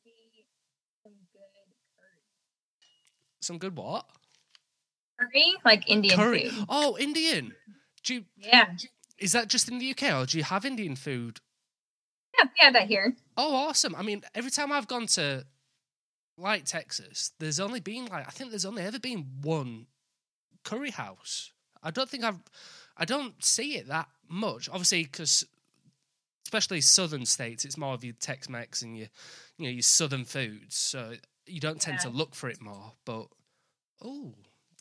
[0.05, 0.45] maybe
[1.03, 1.41] some good
[1.95, 2.21] curry.
[3.41, 4.05] Some good what?
[5.19, 6.49] curry like indian Curry.
[6.49, 7.53] food Oh, Indian.
[8.03, 8.67] Do you, yeah
[9.17, 11.39] is that just in the UK or do you have Indian food?
[12.37, 13.95] yeah we have that here Oh, awesome.
[13.95, 15.45] I mean, every time I've gone to
[16.39, 19.87] like Texas, there's only been like I think there's only ever been one
[20.63, 21.51] curry house.
[21.81, 22.41] I don't think I've
[22.97, 24.69] I don't see it that much.
[24.69, 25.45] Obviously cuz
[26.45, 29.07] especially southern states, it's more of your Tex-Mex and your
[29.57, 30.75] you know, your southern foods.
[30.75, 31.13] So
[31.45, 33.27] you don't tend to look for it more, but
[34.01, 34.33] oh,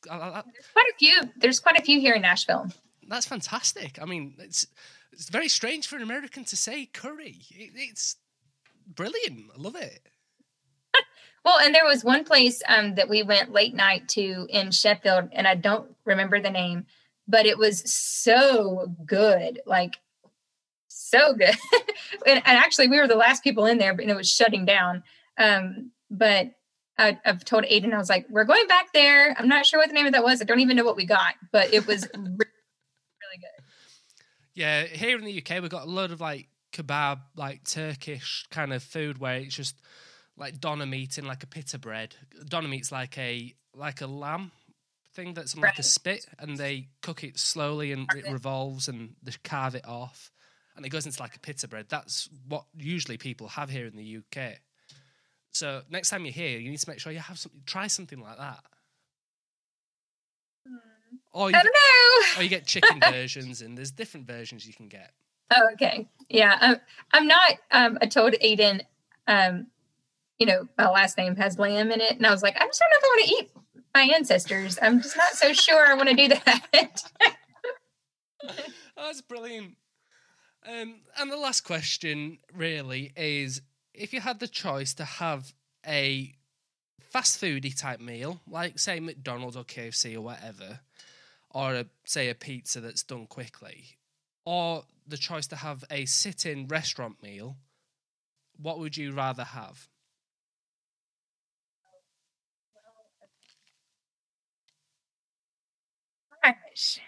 [0.04, 2.70] there's quite a few there's quite a few here in nashville
[3.08, 3.98] that's fantastic.
[4.00, 4.66] I mean, it's
[5.12, 7.40] it's very strange for an American to say curry.
[7.50, 8.16] It, it's
[8.86, 9.50] brilliant.
[9.56, 10.00] I love it.
[11.48, 15.30] Well, and there was one place um, that we went late night to in Sheffield,
[15.32, 16.84] and I don't remember the name,
[17.26, 19.94] but it was so good, like
[20.88, 21.56] so good.
[22.26, 25.04] and, and actually, we were the last people in there, and it was shutting down.
[25.38, 26.50] Um, but
[26.98, 29.88] I, I've told Aiden, I was like, "We're going back there." I'm not sure what
[29.88, 30.42] the name of that was.
[30.42, 33.64] I don't even know what we got, but it was re- really good.
[34.52, 38.74] Yeah, here in the UK, we've got a lot of like kebab, like Turkish kind
[38.74, 39.76] of food where it's just
[40.38, 42.14] like doner meat in like a pita bread.
[42.48, 44.52] Doner meat's like a like a lamb
[45.14, 49.14] thing that's on like a spit, and they cook it slowly and it revolves and
[49.22, 50.30] they carve it off,
[50.76, 51.86] and it goes into like a pita bread.
[51.88, 54.58] That's what usually people have here in the UK.
[55.50, 57.62] So next time you're here, you need to make sure you have something.
[57.66, 58.60] Try something like that.
[61.32, 62.40] Or you, I get, don't know.
[62.40, 65.12] or you get chicken versions, and there's different versions you can get.
[65.54, 66.06] Oh, okay.
[66.28, 66.56] Yeah.
[66.60, 66.76] Um,
[67.12, 68.82] I'm not, um, I told Aiden,
[69.26, 69.66] um,
[70.38, 72.16] you know, my last name has lamb in it.
[72.16, 73.50] And I was like, I just don't know if I want to eat
[73.94, 74.78] my ancestors.
[74.80, 77.02] I'm just not so sure I want to do that.
[78.96, 79.76] That's brilliant.
[80.66, 83.62] Um, and the last question really is
[83.94, 85.52] if you had the choice to have
[85.86, 86.34] a
[87.00, 90.80] fast foody type meal, like say McDonald's or KFC or whatever,
[91.50, 93.98] or a, say a pizza that's done quickly,
[94.44, 97.56] or the choice to have a sit in restaurant meal,
[98.60, 99.88] what would you rather have?
[106.48, 107.00] Gosh.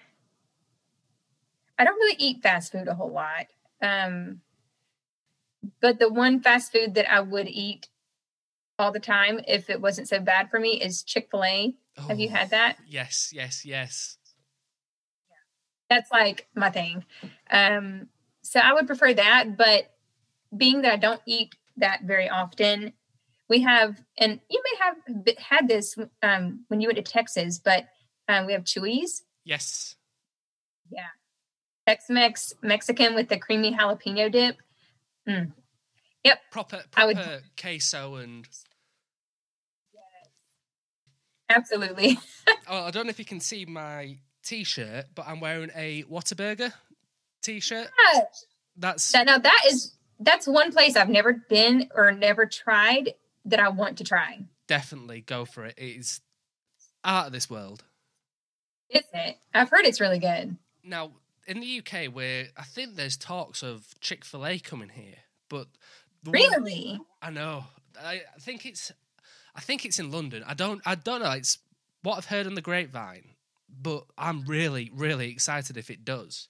[1.78, 3.46] I don't really eat fast food a whole lot.
[3.82, 4.40] Um,
[5.80, 7.88] but the one fast food that I would eat
[8.78, 11.74] all the time, if it wasn't so bad for me, is Chick fil A.
[12.08, 12.76] Have you Oh, had that?
[12.86, 14.16] Yes, yes, yes.
[15.88, 17.04] that's like my thing.
[17.50, 18.08] Um,
[18.42, 19.90] so I would prefer that, but
[20.56, 22.92] being that I don't eat that very often,
[23.48, 27.86] we have, and you may have had this um, when you went to Texas, but
[28.28, 29.96] um, we have Chuy's, Yes.
[30.90, 31.06] Yeah.
[31.86, 34.56] Tex-Mex Mexican with the creamy jalapeno dip.
[35.28, 35.52] Mm.
[36.24, 36.38] Yep.
[36.50, 38.46] Proper, I would- proper queso and
[41.48, 42.18] Absolutely.
[42.72, 46.72] Oh, I don't know if you can see my t-shirt, but I'm wearing a Whataburger
[47.42, 47.88] t-shirt.
[48.14, 48.20] Yeah.
[48.76, 53.14] That's That, now that is that's one place I've never been or never tried
[53.46, 54.44] that I want to try.
[54.68, 55.74] definitely go for it.
[55.78, 56.20] It is
[57.04, 57.82] out of this world.
[58.90, 59.38] Is it?
[59.54, 60.56] I've heard it's really good.
[60.84, 61.12] Now,
[61.46, 65.16] in the UK, where I think there's talks of Chick Fil A coming here,
[65.48, 65.68] but
[66.22, 67.00] the one- Really?
[67.22, 67.64] I know.
[68.02, 68.92] I, think it's.
[69.54, 70.44] I think it's in London.
[70.46, 70.80] I don't.
[70.86, 71.32] I don't know.
[71.32, 71.58] It's
[72.02, 73.34] what I've heard on the grapevine,
[73.68, 76.48] but I'm really, really excited if it does.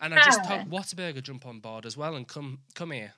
[0.00, 3.12] And I just hope Whataburger jump on board as well and come come here.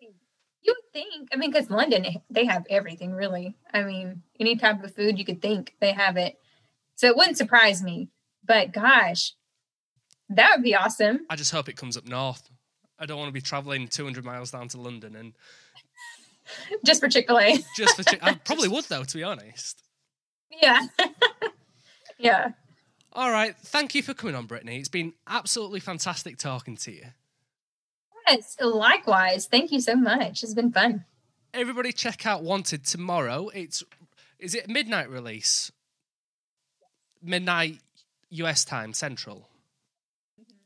[0.00, 3.56] You would think, I mean, because London, they have everything really.
[3.72, 6.38] I mean, any type of food you could think, they have it.
[6.96, 8.08] So it wouldn't surprise me.
[8.44, 9.32] But gosh,
[10.28, 11.20] that would be awesome.
[11.30, 12.48] I just hope it comes up north.
[12.98, 15.32] I don't want to be traveling 200 miles down to London and
[16.86, 17.58] Just for Chick fil A.
[17.76, 18.04] just for.
[18.04, 19.82] Chi- I probably would though, to be honest.
[20.62, 20.86] yeah.
[22.18, 22.50] yeah.
[23.12, 24.78] All right, thank you for coming on, Brittany.
[24.78, 27.04] It's been absolutely fantastic talking to you.
[28.28, 28.56] Yes.
[28.60, 29.46] Likewise.
[29.46, 30.42] Thank you so much.
[30.42, 31.04] It's been fun.
[31.54, 33.48] Everybody, check out Wanted tomorrow.
[33.54, 33.82] It's
[34.38, 35.72] is it midnight release?
[37.26, 37.80] Midnight
[38.30, 39.48] US time Central.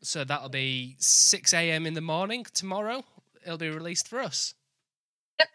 [0.03, 1.87] So that'll be 6 a.m.
[1.87, 3.05] in the morning tomorrow.
[3.45, 4.55] It'll be released for us.
[5.39, 5.49] Yep.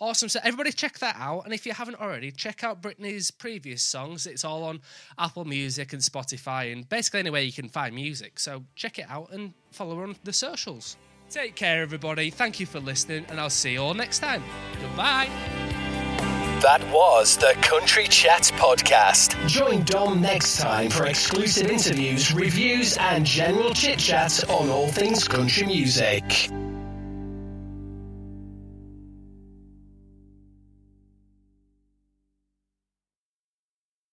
[0.00, 0.28] Awesome.
[0.28, 1.44] So everybody check that out.
[1.44, 4.26] And if you haven't already, check out Brittany's previous songs.
[4.26, 4.80] It's all on
[5.18, 8.38] Apple Music and Spotify and basically anywhere you can find music.
[8.38, 10.96] So check it out and follow her on the socials.
[11.30, 12.30] Take care, everybody.
[12.30, 14.44] Thank you for listening, and I'll see you all next time.
[14.80, 15.65] Goodbye.
[16.62, 19.36] That was the Country Chat Podcast.
[19.46, 25.28] Join Dom next time for exclusive interviews, reviews, and general chit chats on all things
[25.28, 26.48] country music.